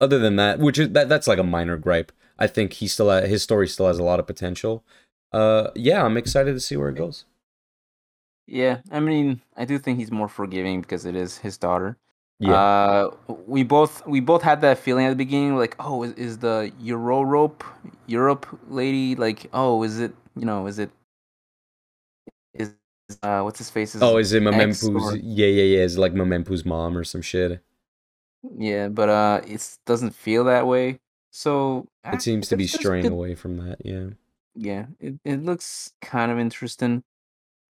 other 0.00 0.18
than 0.18 0.36
that, 0.36 0.58
which 0.58 0.78
is 0.78 0.90
that 0.90 1.08
that's 1.08 1.26
like 1.26 1.38
a 1.38 1.44
minor 1.44 1.76
gripe. 1.76 2.12
I 2.38 2.46
think 2.46 2.74
he 2.74 2.88
still 2.88 3.10
ha- 3.10 3.26
his 3.26 3.42
story 3.42 3.68
still 3.68 3.86
has 3.88 3.98
a 3.98 4.04
lot 4.04 4.20
of 4.20 4.26
potential. 4.26 4.84
Uh, 5.32 5.70
yeah, 5.74 6.04
I'm 6.04 6.16
excited 6.16 6.52
to 6.54 6.60
see 6.60 6.76
where 6.76 6.88
it 6.90 6.96
goes. 6.96 7.24
Yeah, 8.46 8.80
I 8.90 9.00
mean, 9.00 9.40
I 9.56 9.64
do 9.64 9.78
think 9.78 9.98
he's 9.98 10.10
more 10.12 10.28
forgiving 10.28 10.80
because 10.82 11.06
it 11.06 11.16
is 11.16 11.38
his 11.38 11.56
daughter. 11.56 11.96
Yeah. 12.40 12.64
Uh, 12.84 13.10
we 13.46 13.62
both 13.62 14.06
we 14.06 14.20
both 14.20 14.42
had 14.42 14.60
that 14.62 14.78
feeling 14.78 15.06
at 15.06 15.10
the 15.10 15.16
beginning, 15.16 15.56
like, 15.56 15.76
oh, 15.78 16.02
is, 16.02 16.12
is 16.14 16.38
the 16.38 16.72
Euro 16.80 17.22
rope 17.22 17.64
Europe 18.06 18.46
lady 18.68 19.14
like, 19.16 19.46
oh, 19.54 19.82
is 19.82 19.98
it 20.00 20.14
you 20.36 20.44
know, 20.44 20.66
is 20.66 20.78
it 20.78 20.90
is 22.54 22.74
uh 23.22 23.42
what's 23.42 23.58
his 23.58 23.70
face 23.70 23.94
Oh, 24.00 24.18
is 24.18 24.18
is 24.18 24.32
it 24.34 24.42
Memempu's? 24.42 25.12
Yeah, 25.14 25.46
yeah, 25.46 25.62
yeah. 25.64 25.80
Is 25.84 25.96
it 25.96 26.00
like 26.00 26.12
Memempu's 26.14 26.64
mom 26.64 26.96
or 26.96 27.04
some 27.04 27.22
shit? 27.22 27.62
yeah, 28.58 28.88
but 28.88 29.08
uh, 29.08 29.40
it 29.46 29.78
doesn't 29.86 30.12
feel 30.14 30.44
that 30.44 30.66
way. 30.66 30.98
So 31.36 31.88
It 32.12 32.22
seems 32.22 32.48
to 32.48 32.56
be 32.56 32.68
straying 32.68 33.06
away 33.10 33.34
from 33.34 33.56
that. 33.56 33.84
Yeah. 33.84 34.10
yeah, 34.54 34.86
it 35.00 35.14
it 35.24 35.42
looks 35.42 35.92
kind 36.00 36.30
of 36.30 36.38
interesting. 36.38 37.02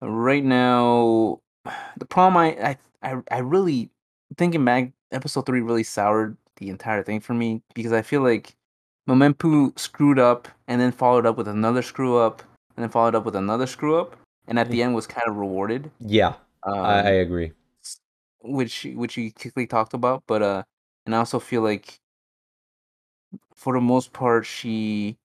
Right 0.01 0.43
now, 0.43 1.39
the 1.97 2.05
problem 2.05 2.37
I 2.37 2.47
I 2.69 2.77
I, 3.01 3.21
I 3.31 3.39
really 3.39 3.89
thinking 4.37 4.63
back, 4.63 4.91
episode 5.11 5.47
three 5.47 5.61
really 5.61 5.81
soured 5.83 6.37
the 6.57 6.69
entire 6.69 7.01
thing 7.01 7.19
for 7.19 7.33
me 7.33 7.63
because 7.73 7.91
I 7.91 8.03
feel 8.03 8.21
like 8.21 8.53
Memempu 9.09 9.77
screwed 9.79 10.19
up 10.19 10.47
and 10.67 10.79
then 10.79 10.91
followed 10.91 11.25
up 11.25 11.35
with 11.35 11.47
another 11.47 11.81
screw 11.81 12.17
up 12.17 12.43
and 12.77 12.83
then 12.83 12.91
followed 12.91 13.15
up 13.15 13.25
with 13.25 13.35
another 13.35 13.65
screw 13.65 13.97
up 13.97 14.15
and 14.47 14.59
at 14.59 14.69
the 14.69 14.83
end 14.83 14.93
was 14.93 15.07
kind 15.07 15.27
of 15.27 15.37
rewarded. 15.37 15.89
Yeah, 15.99 16.35
I, 16.63 16.69
I 16.69 16.99
Um, 16.99 17.25
agree. 17.25 17.51
which 18.41 18.85
which 18.93 19.17
you 19.17 19.31
quickly 19.33 19.65
talked 19.65 19.95
about, 19.95 20.21
but 20.27 20.43
uh, 20.43 20.63
and 21.07 21.15
I 21.15 21.17
also 21.17 21.39
feel 21.39 21.63
like 21.63 21.97
for 23.55 23.73
the 23.73 23.81
most 23.81 24.13
part 24.13 24.45
she 24.45 25.17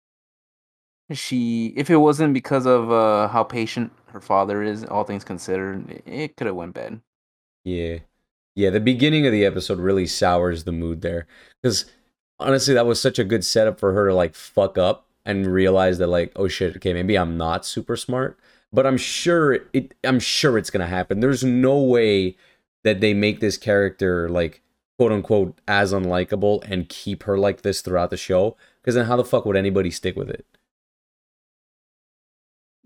she 1.13 1.73
if 1.77 1.91
it 1.91 1.97
wasn't 1.97 2.33
because 2.35 2.67
of 2.67 2.91
uh 2.91 3.29
how 3.29 3.43
patient 3.43 3.93
her 4.13 4.21
father 4.21 4.63
is, 4.63 4.85
all 4.85 5.05
things 5.05 5.25
considered, 5.25 6.03
it, 6.05 6.37
could 6.37 6.47
have 6.47 6.57
went 6.57 6.75
bad. 6.75 7.01
Yeah, 7.65 7.99
yeah. 8.55 8.71
The 8.71 8.81
beginning 8.81 9.27
of 9.27 9.33
the 9.33 9.45
episode 9.45 9.79
really 9.79 10.07
sours 10.07 10.65
the 10.65 10.73
mood 10.73 11.03
there 11.03 11.27
because 11.63 11.87
honestly, 12.39 12.75
that 12.75 12.87
was 12.87 13.01
such 13.01 13.19
a 13.19 13.25
good 13.25 13.45
setup 13.45 13.79
for 13.79 13.93
her 13.93 14.09
to 14.09 14.15
like 14.15 14.35
fuck 14.35 14.79
up 14.79 15.07
and 15.25 15.47
realize 15.47 15.99
that 15.99 16.09
like, 16.09 16.33
oh 16.37 16.49
shit, 16.49 16.77
okay, 16.77 16.93
maybe 16.93 17.17
I'm 17.17 17.37
not 17.37 17.67
super 17.67 17.97
smart, 17.97 18.39
but 18.73 18.87
I'm 18.87 18.97
sure 18.97 19.59
it. 19.73 19.95
I'm 20.05 20.21
sure 20.21 20.59
it's 20.59 20.71
gonna 20.71 20.87
happen. 20.87 21.21
There's 21.21 21.45
no 21.45 21.81
way 21.81 22.37
that 22.83 23.01
they 23.01 23.15
make 23.15 23.41
this 23.41 23.57
character 23.57 24.29
like 24.29 24.63
quote 25.01 25.13
unquote 25.13 25.59
as 25.67 25.95
unlikable 25.95 26.63
and 26.71 26.89
keep 26.91 27.23
her 27.23 27.39
like 27.39 27.63
this 27.63 27.81
throughout 27.81 28.11
the 28.11 28.17
show. 28.19 28.55
Because 28.83 28.95
then 28.95 29.07
how 29.07 29.17
the 29.17 29.25
fuck 29.25 29.47
would 29.47 29.57
anybody 29.57 29.91
stick 29.91 30.15
with 30.15 30.29
it? 30.31 30.45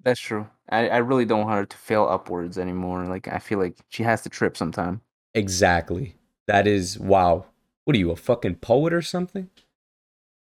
That's 0.03 0.20
true. 0.20 0.48
I, 0.68 0.88
I 0.88 0.96
really 0.98 1.24
don't 1.24 1.44
want 1.46 1.59
her 1.59 1.66
to 1.66 1.77
fail 1.77 2.05
upwards 2.09 2.59
anymore. 2.59 3.07
Like 3.07 3.27
I 3.29 3.38
feel 3.38 3.59
like 3.59 3.77
she 3.88 4.03
has 4.03 4.22
to 4.22 4.29
trip 4.29 4.57
sometime. 4.57 5.00
Exactly. 5.35 6.16
That 6.46 6.66
is 6.66 6.98
wow. 6.98 7.46
What 7.85 7.94
are 7.96 7.98
you, 7.98 8.11
a 8.11 8.16
fucking 8.16 8.57
poet 8.57 8.92
or 8.92 9.03
something? 9.03 9.50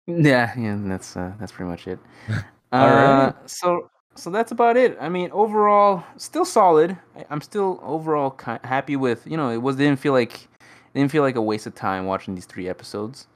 Yeah, 0.07 0.59
yeah, 0.59 0.78
that's 0.85 1.16
uh, 1.16 1.35
that's 1.38 1.52
pretty 1.52 1.70
much 1.70 1.87
it. 1.87 1.98
All 2.78 2.92
Uh, 2.96 3.33
right. 3.35 3.35
so 3.46 3.90
so 4.16 4.31
that's 4.31 4.52
about 4.52 4.76
it. 4.76 4.96
I 5.00 5.09
mean, 5.09 5.31
overall, 5.33 6.04
still 6.18 6.44
solid. 6.44 6.98
I'm 7.31 7.40
still 7.42 7.81
overall 7.83 8.38
happy 8.64 8.96
with. 8.96 9.26
You 9.26 9.37
know, 9.37 9.50
it 9.50 9.59
was 9.59 9.76
didn't 9.76 10.00
feel 10.00 10.12
like 10.14 10.47
didn't 10.94 11.11
feel 11.12 11.22
like 11.22 11.37
a 11.37 11.42
waste 11.42 11.66
of 11.66 11.74
time 11.74 12.07
watching 12.07 12.35
these 12.35 12.46
three 12.46 12.68
episodes. 12.68 13.27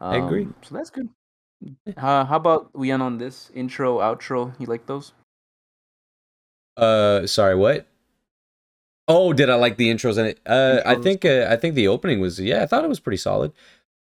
I 0.00 0.16
agree. 0.16 0.44
Um, 0.44 0.54
So 0.62 0.74
that's 0.74 0.90
good. 0.90 1.08
Uh, 1.96 2.24
how 2.24 2.36
about 2.36 2.70
we 2.74 2.90
end 2.90 3.02
on 3.02 3.18
this 3.18 3.50
intro, 3.54 3.98
outro? 3.98 4.54
You 4.58 4.66
like 4.66 4.86
those? 4.86 5.12
Uh, 6.76 7.26
sorry, 7.26 7.54
what? 7.54 7.86
Oh, 9.08 9.32
did 9.32 9.50
I 9.50 9.56
like 9.56 9.76
the 9.76 9.90
intros 9.92 10.18
in 10.18 10.26
it? 10.26 10.40
Uh, 10.46 10.80
I 10.86 10.94
think 10.94 11.24
uh, 11.24 11.46
I 11.50 11.56
think 11.56 11.74
the 11.74 11.88
opening 11.88 12.20
was 12.20 12.38
yeah, 12.38 12.62
I 12.62 12.66
thought 12.66 12.84
it 12.84 12.88
was 12.88 13.00
pretty 13.00 13.16
solid. 13.16 13.52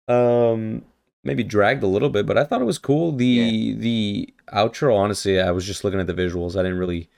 Um, 0.08 0.82
maybe 1.22 1.44
dragged 1.44 1.82
a 1.82 1.86
little 1.86 2.10
bit, 2.10 2.26
but 2.26 2.36
I 2.36 2.44
thought 2.44 2.60
it 2.60 2.64
was 2.66 2.78
cool. 2.78 3.12
The 3.12 3.74
the 3.74 4.34
outro, 4.52 4.96
honestly, 4.96 5.40
I 5.40 5.52
was 5.52 5.64
just 5.64 5.84
looking 5.84 6.00
at 6.00 6.08
the 6.08 6.14
visuals. 6.14 6.56
I 6.58 6.62
didn't 6.62 6.78
really 6.78 7.08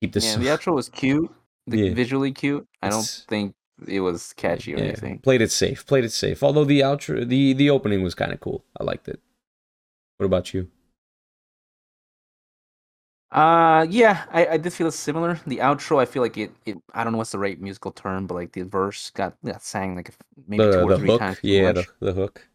keep 0.00 0.12
this. 0.12 0.26
Yeah, 0.26 0.36
the 0.36 0.46
outro 0.48 0.74
was 0.74 0.90
cute, 0.90 1.32
the, 1.66 1.78
Yeah. 1.88 1.94
visually 1.94 2.32
cute. 2.32 2.68
I 2.82 2.90
don't 2.90 2.98
It's- 2.98 3.24
think 3.28 3.54
it 3.86 4.00
was 4.00 4.32
catchy 4.34 4.74
or 4.74 4.78
Yeah, 4.78 4.82
anything. 4.82 5.22
played 5.22 5.40
it 5.42 5.50
safe. 5.50 5.86
Played 5.86 6.04
it 6.04 6.12
safe. 6.12 6.42
Although 6.42 6.64
the 6.64 6.80
outro, 6.80 7.26
the 7.28 7.52
the 7.52 7.70
opening 7.70 8.02
was 8.02 8.14
kind 8.14 8.32
of 8.32 8.40
cool. 8.40 8.64
I 8.78 8.84
liked 8.84 9.08
it. 9.08 9.20
What 10.18 10.26
about 10.26 10.54
you? 10.54 10.70
Uh, 13.30 13.86
yeah, 13.90 14.24
I, 14.30 14.46
I 14.46 14.56
did 14.56 14.72
feel 14.72 14.90
similar. 14.90 15.40
The 15.46 15.58
outro, 15.58 16.00
I 16.00 16.04
feel 16.06 16.22
like 16.22 16.38
it, 16.38 16.52
it. 16.64 16.78
I 16.94 17.02
don't 17.04 17.12
know 17.12 17.18
what's 17.18 17.32
the 17.32 17.38
right 17.38 17.60
musical 17.60 17.90
term, 17.92 18.26
but 18.26 18.34
like 18.34 18.52
the 18.52 18.62
verse 18.62 19.10
got 19.10 19.36
got 19.44 19.62
sang 19.62 19.96
like 19.96 20.14
maybe 20.46 20.68
the 20.68 20.68
two 20.68 20.82
or 20.82 20.92
the 20.92 20.98
three 20.98 21.10
hook, 21.10 21.22
times. 21.22 21.38
yeah, 21.42 21.72
the, 21.72 21.86
the 22.00 22.12
hook. 22.12 22.48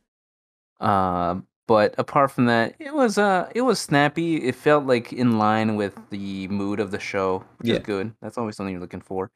Uh, 0.79 1.41
but 1.67 1.95
apart 1.97 2.31
from 2.31 2.45
that, 2.45 2.75
it 2.79 2.93
was 2.93 3.17
uh, 3.17 3.49
it 3.55 3.61
was 3.61 3.79
snappy. 3.79 4.37
It 4.37 4.55
felt 4.55 4.85
like 4.85 5.13
in 5.13 5.37
line 5.37 5.75
with 5.75 5.97
the 6.09 6.47
mood 6.49 6.79
of 6.79 6.91
the 6.91 6.99
show, 6.99 7.45
which 7.57 7.69
Yeah. 7.69 7.73
is 7.73 7.79
good. 7.79 8.13
That's 8.21 8.37
always 8.37 8.55
something 8.57 8.71
you're 8.73 8.81
looking 8.81 9.01
for. 9.01 9.31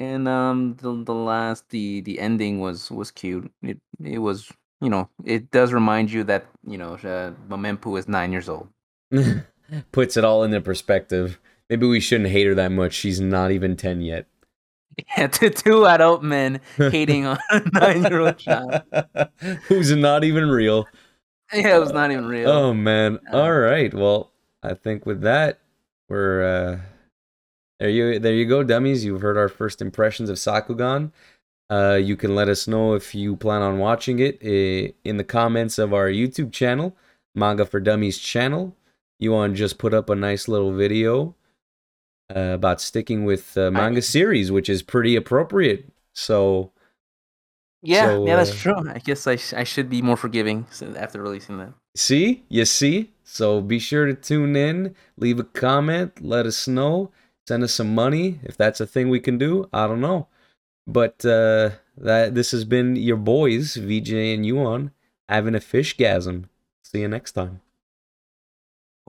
And 0.00 0.26
um, 0.26 0.76
the 0.80 1.04
the 1.04 1.14
last 1.14 1.68
the 1.68 2.00
the 2.00 2.20
ending 2.20 2.58
was 2.58 2.90
was 2.90 3.10
cute. 3.10 3.52
It 3.62 3.78
it 4.02 4.18
was 4.18 4.50
you 4.80 4.88
know 4.88 5.10
it 5.26 5.50
does 5.50 5.74
remind 5.74 6.10
you 6.10 6.24
that 6.24 6.46
you 6.66 6.78
know 6.78 6.94
uh, 6.94 7.96
is 7.96 8.08
nine 8.08 8.32
years 8.32 8.48
old. 8.48 8.68
Puts 9.92 10.16
it 10.16 10.24
all 10.24 10.42
into 10.42 10.62
perspective. 10.62 11.38
Maybe 11.68 11.86
we 11.86 12.00
shouldn't 12.00 12.30
hate 12.30 12.46
her 12.46 12.54
that 12.54 12.72
much. 12.72 12.94
She's 12.94 13.20
not 13.20 13.50
even 13.50 13.76
ten 13.76 14.00
yet. 14.00 14.26
Yeah, 15.18 15.26
to 15.38 15.50
two 15.50 15.84
adult 15.84 16.22
men 16.22 16.62
hating 16.78 17.26
on 17.26 17.38
a 17.50 17.60
nine 17.74 18.02
year 18.02 18.20
old 18.20 18.38
child. 18.38 18.80
Who's 19.68 19.94
not 19.94 20.24
even 20.24 20.48
real. 20.48 20.86
Yeah, 21.52 21.76
it 21.76 21.80
was 21.80 21.92
not 21.92 22.10
even 22.10 22.24
real. 22.24 22.48
Oh 22.48 22.72
man. 22.72 23.18
Uh, 23.30 23.36
All 23.36 23.52
right. 23.52 23.92
Well, 23.92 24.32
I 24.62 24.72
think 24.72 25.04
with 25.04 25.20
that, 25.20 25.60
we're 26.08 26.42
uh 26.42 26.78
there 27.80 27.90
you 27.90 28.18
there 28.18 28.34
you 28.34 28.46
go, 28.46 28.62
dummies. 28.62 29.04
You've 29.04 29.22
heard 29.22 29.36
our 29.36 29.48
first 29.48 29.82
impressions 29.82 30.30
of 30.30 30.36
Sakugan. 30.36 31.10
Uh, 31.70 31.94
you 31.94 32.16
can 32.16 32.34
let 32.34 32.48
us 32.48 32.68
know 32.68 32.94
if 32.94 33.14
you 33.14 33.36
plan 33.36 33.62
on 33.62 33.78
watching 33.78 34.18
it 34.18 34.38
uh, 34.44 34.92
in 35.04 35.16
the 35.16 35.24
comments 35.24 35.78
of 35.78 35.94
our 35.94 36.08
YouTube 36.08 36.52
channel, 36.52 36.96
Manga 37.34 37.64
for 37.64 37.80
Dummies 37.80 38.18
channel. 38.18 38.76
You 39.18 39.32
want 39.32 39.54
to 39.54 39.58
just 39.58 39.78
put 39.78 39.94
up 39.94 40.10
a 40.10 40.14
nice 40.14 40.46
little 40.46 40.72
video 40.72 41.34
uh, 42.34 42.52
about 42.54 42.80
sticking 42.80 43.24
with 43.24 43.56
uh, 43.56 43.70
manga 43.70 44.02
series, 44.02 44.52
which 44.52 44.68
is 44.68 44.82
pretty 44.82 45.16
appropriate. 45.16 45.90
So 46.14 46.72
yeah, 47.82 48.06
so, 48.06 48.26
yeah, 48.26 48.36
that's 48.36 48.50
uh, 48.50 48.54
true. 48.54 48.90
I 48.90 48.98
guess 48.98 49.26
I, 49.26 49.36
sh- 49.36 49.54
I 49.54 49.64
should 49.64 49.88
be 49.88 50.02
more 50.02 50.16
forgiving 50.16 50.66
after 50.96 51.22
releasing 51.22 51.58
that. 51.58 51.72
See? 51.96 52.44
You 52.48 52.64
see? 52.64 53.12
So 53.24 53.60
be 53.60 53.78
sure 53.78 54.06
to 54.06 54.14
tune 54.14 54.56
in, 54.56 54.94
leave 55.16 55.38
a 55.38 55.44
comment, 55.44 56.20
let 56.20 56.46
us 56.46 56.66
know, 56.66 57.10
send 57.50 57.64
us 57.64 57.74
some 57.74 57.92
money 58.04 58.38
if 58.50 58.56
that's 58.56 58.80
a 58.80 58.86
thing 58.86 59.08
we 59.08 59.18
can 59.26 59.36
do. 59.46 59.68
I 59.72 59.88
don't 59.88 60.00
know. 60.08 60.20
But 60.86 61.16
uh 61.24 61.70
that 62.08 62.34
this 62.38 62.50
has 62.52 62.64
been 62.64 62.88
your 63.10 63.20
boys, 63.36 63.64
VJ 63.88 64.10
and 64.34 64.46
Yuan, 64.50 64.92
having 65.28 65.56
a 65.56 65.66
fishgasm. 65.72 66.36
See 66.88 67.00
you 67.00 67.08
next 67.08 67.32
time. 67.32 67.60